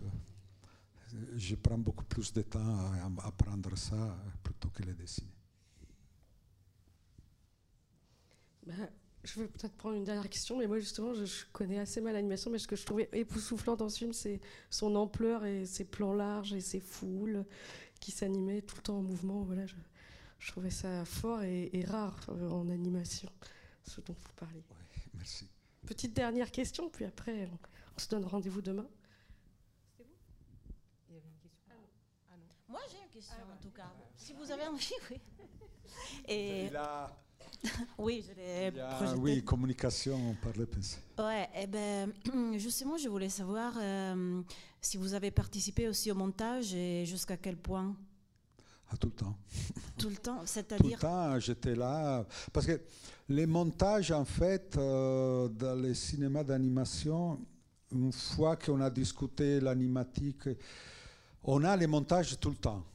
Je 1.35 1.55
prends 1.55 1.77
beaucoup 1.77 2.05
plus 2.05 2.31
de 2.33 2.43
temps 2.43 2.59
à 2.59 3.27
apprendre 3.27 3.75
ça 3.77 4.17
plutôt 4.43 4.69
que 4.69 4.83
les 4.83 4.93
dessiner. 4.93 5.36
Bah, 8.67 8.73
je 9.23 9.39
vais 9.41 9.47
peut-être 9.47 9.75
prendre 9.75 9.95
une 9.95 10.03
dernière 10.03 10.29
question, 10.29 10.57
mais 10.57 10.67
moi 10.67 10.79
justement, 10.79 11.13
je, 11.13 11.45
connais 11.51 11.79
assez 11.79 12.01
mal 12.01 12.13
l'animation, 12.13 12.51
mais 12.51 12.59
ce 12.59 12.67
que 12.67 12.75
je 12.75 12.85
trouvais 12.85 13.09
époustouflant 13.13 13.75
dans 13.75 13.89
ce 13.89 13.97
film, 13.99 14.13
c'est 14.13 14.39
son 14.69 14.95
ampleur 14.95 15.45
et 15.45 15.65
ses 15.65 15.85
plans 15.85 16.13
larges 16.13 16.53
et 16.53 16.61
ses 16.61 16.79
foules 16.79 17.45
qui 17.99 18.11
s'animaient 18.11 18.61
tout 18.61 18.77
le 18.77 18.81
temps 18.83 18.97
en 18.97 19.01
mouvement. 19.01 19.41
Voilà, 19.41 19.65
je, 19.65 19.75
je 20.39 20.51
trouvais 20.51 20.69
ça 20.69 21.05
fort 21.05 21.43
et, 21.43 21.83
rare 21.87 22.19
euh, 22.29 22.49
en 22.49 22.69
animation, 22.69 23.29
ce 23.83 24.01
dont 24.01 24.13
vous 24.13 24.33
parlez. 24.35 24.63
merci. 25.13 25.49
Petite 25.85 26.13
dernière 26.13 26.51
question, 26.51 26.89
puis 26.89 27.05
après, 27.05 27.49
on, 27.95 27.99
se 27.99 28.09
donne 28.09 28.25
rendez-vous 28.25 28.61
demain. 28.61 28.87
C'est 29.95 30.03
vous 30.03 30.09
Il 31.09 31.15
y 31.15 31.17
avait 31.17 31.27
une 31.27 31.39
question. 31.39 31.75
Ah 32.29 32.35
non. 32.37 32.45
Moi, 32.67 32.81
j'ai 32.91 32.97
une 32.99 33.09
question, 33.09 33.37
en 33.51 33.61
tout 33.61 33.71
cas. 33.71 33.91
Si 34.15 34.33
vous 34.33 34.51
avez 34.51 34.67
envie, 34.67 34.93
oui. 35.09 35.21
Et 36.27 36.65
Il 36.65 36.75
a, 36.75 37.09
oui, 37.97 38.23
je 38.27 38.33
l'ai 38.35 38.71
il 38.73 38.79
a- 38.79 38.95
projeté. 38.95 39.17
oui, 39.19 39.43
communication 39.43 40.35
par 40.41 40.53
les 40.53 40.65
pensées. 40.65 40.99
Ouais, 41.17 41.47
eh 41.55 41.67
ben, 41.67 42.11
justement, 42.57 42.97
je 42.97 43.09
voulais 43.09 43.29
savoir 43.29 43.73
euh, 43.81 44.41
si 44.81 44.97
vous 44.97 45.13
avez 45.13 45.31
participé 45.31 45.87
aussi 45.87 46.11
au 46.11 46.15
montage 46.15 46.73
et 46.73 47.05
jusqu'à 47.05 47.37
quel 47.37 47.57
point? 47.57 47.95
À 48.89 48.95
tout 48.97 49.07
le 49.07 49.13
temps. 49.13 49.35
Tout 49.97 50.09
le 50.09 50.15
temps, 50.17 50.35
Tout 50.35 50.41
le 50.41 50.47
c'est-à-dire. 50.47 50.99
temps, 50.99 51.39
j'étais 51.39 51.75
là. 51.75 52.23
Parce 52.53 52.65
que 52.67 52.79
les 53.29 53.45
montages, 53.47 54.11
en 54.11 54.23
fait, 54.23 54.77
euh, 54.77 55.49
dans 55.49 55.73
les 55.81 55.93
cinémas 55.95 56.43
d'animation, 56.43 57.39
une 57.91 58.11
fois 58.13 58.55
qu'on 58.55 58.79
a 58.79 58.89
discuté 58.89 59.59
l'animatique, 59.59 60.47
on 61.43 61.63
a 61.63 61.75
les 61.75 61.87
montages 61.87 62.39
tout 62.39 62.49
le 62.51 62.55
temps. 62.57 62.85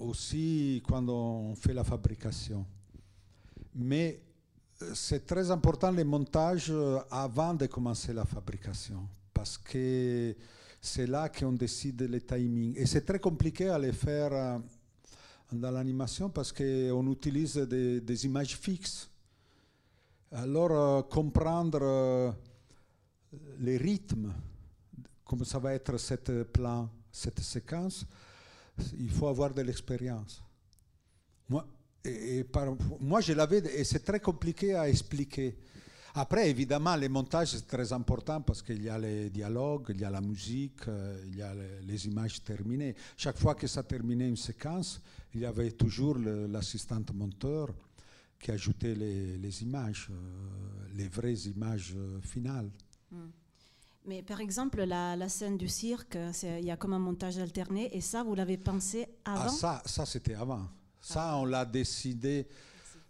Aussi 0.00 0.82
quand 0.86 1.08
on 1.08 1.54
fait 1.54 1.72
la 1.72 1.84
fabrication. 1.84 2.66
Mais 3.78 4.20
euh, 4.82 4.92
c'est 4.94 5.24
très 5.24 5.50
important 5.50 5.90
les 5.90 6.04
montages 6.04 6.70
euh, 6.70 6.98
avant 7.10 7.54
de 7.54 7.64
commencer 7.66 8.12
la 8.12 8.26
fabrication. 8.26 9.08
Parce 9.32 9.56
que 9.56 10.36
c'est 10.80 11.06
là 11.06 11.30
qu'on 11.30 11.52
décide 11.52 12.02
les 12.02 12.20
timings. 12.20 12.74
Et 12.76 12.84
c'est 12.84 13.06
très 13.06 13.18
compliqué 13.18 13.68
à 13.70 13.78
les 13.78 13.92
faire. 13.92 14.32
euh, 14.32 14.58
dans 15.52 15.70
l'animation 15.70 16.28
parce 16.30 16.52
qu'on 16.52 17.10
utilise 17.10 17.56
des, 17.56 18.26
images 18.26 18.56
fixes. 18.56 19.10
Alors, 20.30 21.08
comprendre 21.08 21.78
euh, 21.80 22.32
les 23.60 23.78
rythmes, 23.78 24.32
comment 25.24 25.44
ça 25.44 25.58
va 25.58 25.74
être 25.74 25.96
cette 25.96 26.42
plan, 26.44 26.88
cette 27.10 27.40
séquence, 27.40 28.04
il 28.98 29.10
faut 29.10 29.26
avoir 29.26 29.52
de 29.54 29.62
l'expérience. 29.62 30.42
Moi, 31.48 31.66
et, 32.04 32.38
et 32.38 32.44
par- 32.44 32.76
moi, 33.00 33.20
je 33.20 33.32
l'avais, 33.32 33.58
et 33.58 33.84
c'est 33.84 34.04
très 34.04 34.20
compliqué 34.20 34.74
à 34.74 34.88
expliquer. 34.88 35.56
Après, 36.14 36.50
évidemment, 36.50 36.96
les 36.96 37.08
montages, 37.08 37.52
c'est 37.52 37.66
très 37.66 37.92
important 37.92 38.40
parce 38.40 38.62
qu'il 38.62 38.82
y 38.82 38.88
a 38.88 38.98
les 38.98 39.30
dialogues, 39.30 39.86
il 39.90 40.00
y 40.00 40.04
a 40.04 40.10
la 40.10 40.20
musique, 40.20 40.88
euh, 40.88 41.22
il 41.28 41.36
y 41.36 41.42
a 41.42 41.54
les, 41.54 41.82
les 41.82 42.06
images 42.06 42.42
terminées. 42.42 42.94
Chaque 43.16 43.38
fois 43.38 43.54
que 43.54 43.66
ça 43.66 43.82
terminait 43.82 44.28
une 44.28 44.36
séquence, 44.36 45.00
il 45.34 45.42
y 45.42 45.44
avait 45.46 45.70
toujours 45.72 46.16
l'assistante 46.18 47.12
monteur 47.14 47.68
qui 48.40 48.50
ajoutait 48.50 48.94
les, 48.94 49.36
les 49.36 49.62
images, 49.62 50.08
euh, 50.10 50.14
les 50.96 51.08
vraies 51.08 51.34
images 51.34 51.92
euh, 51.96 52.20
finales. 52.20 52.70
Mais 54.06 54.22
par 54.22 54.40
exemple, 54.40 54.82
la, 54.84 55.14
la 55.14 55.28
scène 55.28 55.58
du 55.58 55.68
cirque, 55.68 56.16
il 56.42 56.64
y 56.64 56.70
a 56.70 56.76
comme 56.76 56.94
un 56.94 56.98
montage 56.98 57.38
alterné, 57.38 57.94
et 57.94 58.00
ça, 58.00 58.22
vous 58.24 58.34
l'avez 58.34 58.56
pensé 58.56 59.06
avant? 59.24 59.42
Ah, 59.44 59.48
ça, 59.48 59.82
ça 59.84 60.06
c'était 60.06 60.34
avant. 60.34 60.66
Ça, 61.00 61.36
on 61.36 61.44
l'a 61.44 61.64
décidé. 61.64 62.46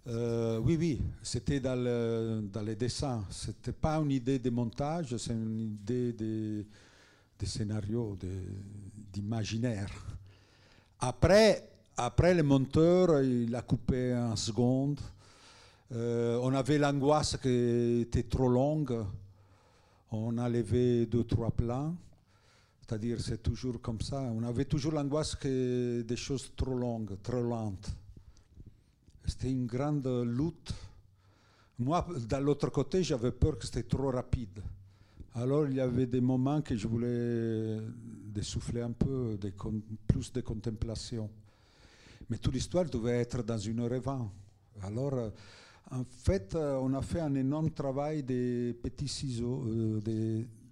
euh, 0.07 0.59
oui, 0.59 0.76
oui, 0.78 1.01
c'était 1.22 1.61
dans, 1.61 1.74
le- 1.78 2.43
dans 2.53 2.62
les 2.62 2.76
dessins. 2.76 3.24
C'était 3.30 3.72
pas 3.72 3.97
une 3.97 4.11
idée 4.12 4.39
de 4.39 4.51
montage, 4.51 5.16
c'est 5.16 5.32
une 5.32 5.61
idée 5.61 6.12
de, 6.12 6.64
de 7.39 7.47
scénario, 7.47 8.16
d'imaginaire. 9.12 9.91
Après, 11.01 11.68
après, 11.97 12.34
le 12.34 12.43
monteur, 12.43 13.22
il 13.22 13.55
a 13.55 13.62
coupé 13.62 14.14
en 14.14 14.36
seconde. 14.36 15.01
Euh, 15.93 16.39
on 16.43 16.53
avait 16.55 16.78
l'angoisse 16.78 17.36
qui 17.41 18.01
était 18.03 18.22
trop 18.24 18.49
longue. 18.49 19.05
On 20.11 20.39
a 20.39 20.49
levé 20.49 21.07
deux, 21.07 21.24
trois 21.24 21.51
plans. 21.51 21.95
C'est-à-dire, 22.89 23.20
c'est 23.20 23.43
toujours 23.43 23.82
comme 23.82 24.01
ça. 24.01 24.22
On 24.22 24.43
avait 24.45 24.64
toujours 24.64 24.93
l'angoisse 24.93 25.34
que 25.34 26.01
des 26.01 26.16
choses 26.16 26.53
trop 26.57 26.74
longues, 26.74 27.20
trop 27.22 27.43
lentes. 27.43 27.91
C'était 29.26 29.51
une 29.51 29.66
grande 29.66 30.07
lutte. 30.24 30.72
Moi, 31.80 32.07
de 32.18 32.36
l'autre 32.36 32.70
côté, 32.70 33.03
j'avais 33.03 33.32
peur 33.32 33.59
que 33.59 33.66
c'était 33.66 33.82
trop 33.82 34.11
rapide. 34.11 34.62
Alors, 35.34 35.66
il 35.66 35.74
y 35.74 35.80
avait 35.80 36.07
des 36.07 36.22
moments 36.22 36.62
que 36.62 36.74
je 36.74 36.89
voulais 36.89 37.78
de 37.78 38.41
souffler 38.41 38.80
un 38.80 38.93
peu, 38.93 39.39
plus 40.07 40.32
de 40.32 40.41
contemplation. 40.41 41.28
Mais 42.30 42.39
toute 42.39 42.55
l'histoire 42.55 42.86
devait 42.86 43.20
être 43.20 43.43
dans 43.43 43.59
une 43.59 43.80
heure 43.80 44.01
vingt. 44.01 44.32
Alors, 44.82 45.12
euh, 45.12 45.30
en 45.91 46.05
fait, 46.05 46.55
euh, 46.55 46.78
on 46.80 46.95
a 46.95 47.03
fait 47.03 47.20
un 47.20 47.34
énorme 47.34 47.70
travail 47.70 48.22
des 48.22 48.74
petits 48.82 49.09
ciseaux, 49.09 49.64
euh, 49.66 50.01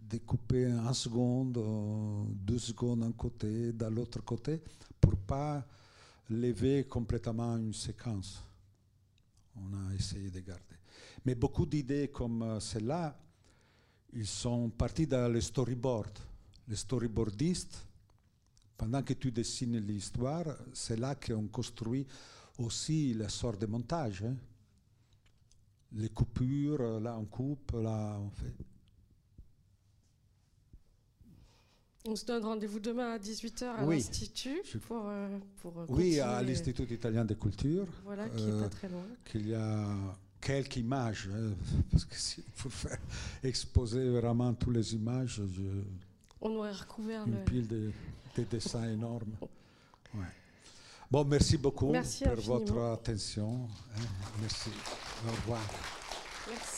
découper 0.08 0.72
en 0.72 0.92
secondes, 0.94 1.58
euh, 1.58 2.24
deux 2.34 2.58
secondes 2.58 3.00
d'un 3.00 3.12
côté, 3.12 3.72
de 3.72 3.86
l'autre 3.86 4.22
côté, 4.24 4.62
pour 5.00 5.16
pas 5.16 5.66
lever 6.30 6.84
complètement 6.84 7.56
une 7.56 7.72
séquence. 7.74 8.42
On 9.56 9.72
a 9.74 9.94
essayé 9.94 10.30
de 10.30 10.40
garder. 10.40 10.76
Mais 11.24 11.34
beaucoup 11.34 11.66
d'idées 11.66 12.08
comme 12.08 12.42
euh, 12.42 12.60
celle-là, 12.60 13.18
ils 14.12 14.26
sont 14.26 14.70
partis 14.70 15.06
dans 15.06 15.32
le 15.32 15.40
storyboard. 15.40 16.18
Les 16.68 16.76
storyboardistes, 16.76 17.86
pendant 18.76 19.02
que 19.02 19.14
tu 19.14 19.32
dessines 19.32 19.78
l'histoire, 19.78 20.46
c'est 20.72 20.98
là 20.98 21.14
qu'on 21.14 21.48
construit 21.48 22.06
aussi 22.58 23.14
la 23.14 23.28
sorte 23.28 23.60
de 23.60 23.66
montage. 23.66 24.22
hein. 24.22 24.36
Les 25.92 26.10
coupures, 26.10 26.80
euh, 26.80 27.00
là 27.00 27.16
on 27.18 27.24
coupe, 27.24 27.72
là 27.72 28.18
on 28.20 28.30
fait. 28.30 28.75
On 32.08 32.14
se 32.14 32.24
donne 32.24 32.44
rendez-vous 32.44 32.78
demain 32.78 33.12
à 33.14 33.18
18h 33.18 33.64
à 33.64 33.84
Oui. 33.84 33.96
l'Institut 33.96 34.62
pour, 34.86 35.02
euh, 35.08 35.38
pour 35.60 35.78
euh, 35.80 35.86
Oui, 35.88 36.20
à 36.20 36.40
l'Institut 36.42 36.84
italien 36.92 37.24
de 37.24 37.34
culture, 37.34 37.86
Voilà, 38.04 38.28
qui 38.28 38.44
est 38.44 38.46
euh, 38.52 38.62
pas 38.62 38.68
très 38.68 38.88
loin. 38.88 39.02
qu'il 39.24 39.48
y 39.48 39.54
a 39.54 39.88
quelques 40.40 40.76
images, 40.76 41.28
hein, 41.34 41.52
parce 41.90 42.04
que 42.04 42.14
si 42.16 42.42
pour 42.58 42.72
faire 42.72 42.98
exposer 43.42 44.08
vraiment 44.10 44.54
toutes 44.54 44.74
les 44.76 44.94
images, 44.94 45.40
je- 45.52 45.82
On 46.40 46.54
aurait 46.56 46.72
recouvert 46.72 47.26
une 47.26 47.38
le. 47.38 47.44
pile 47.44 47.66
de, 47.66 47.90
de 48.36 48.42
dessins 48.44 48.88
énormes. 48.88 49.34
Ouais. 50.14 50.22
Bon, 51.10 51.24
merci 51.24 51.58
beaucoup 51.58 51.90
Merci 51.90 52.24
pour 52.24 52.32
infiniment. 52.34 52.58
votre 52.58 52.78
attention. 52.94 53.68
hein. 53.98 54.00
Merci. 54.40 54.70
Au 55.26 55.30
revoir. 55.32 55.60
Merci. 56.48 56.75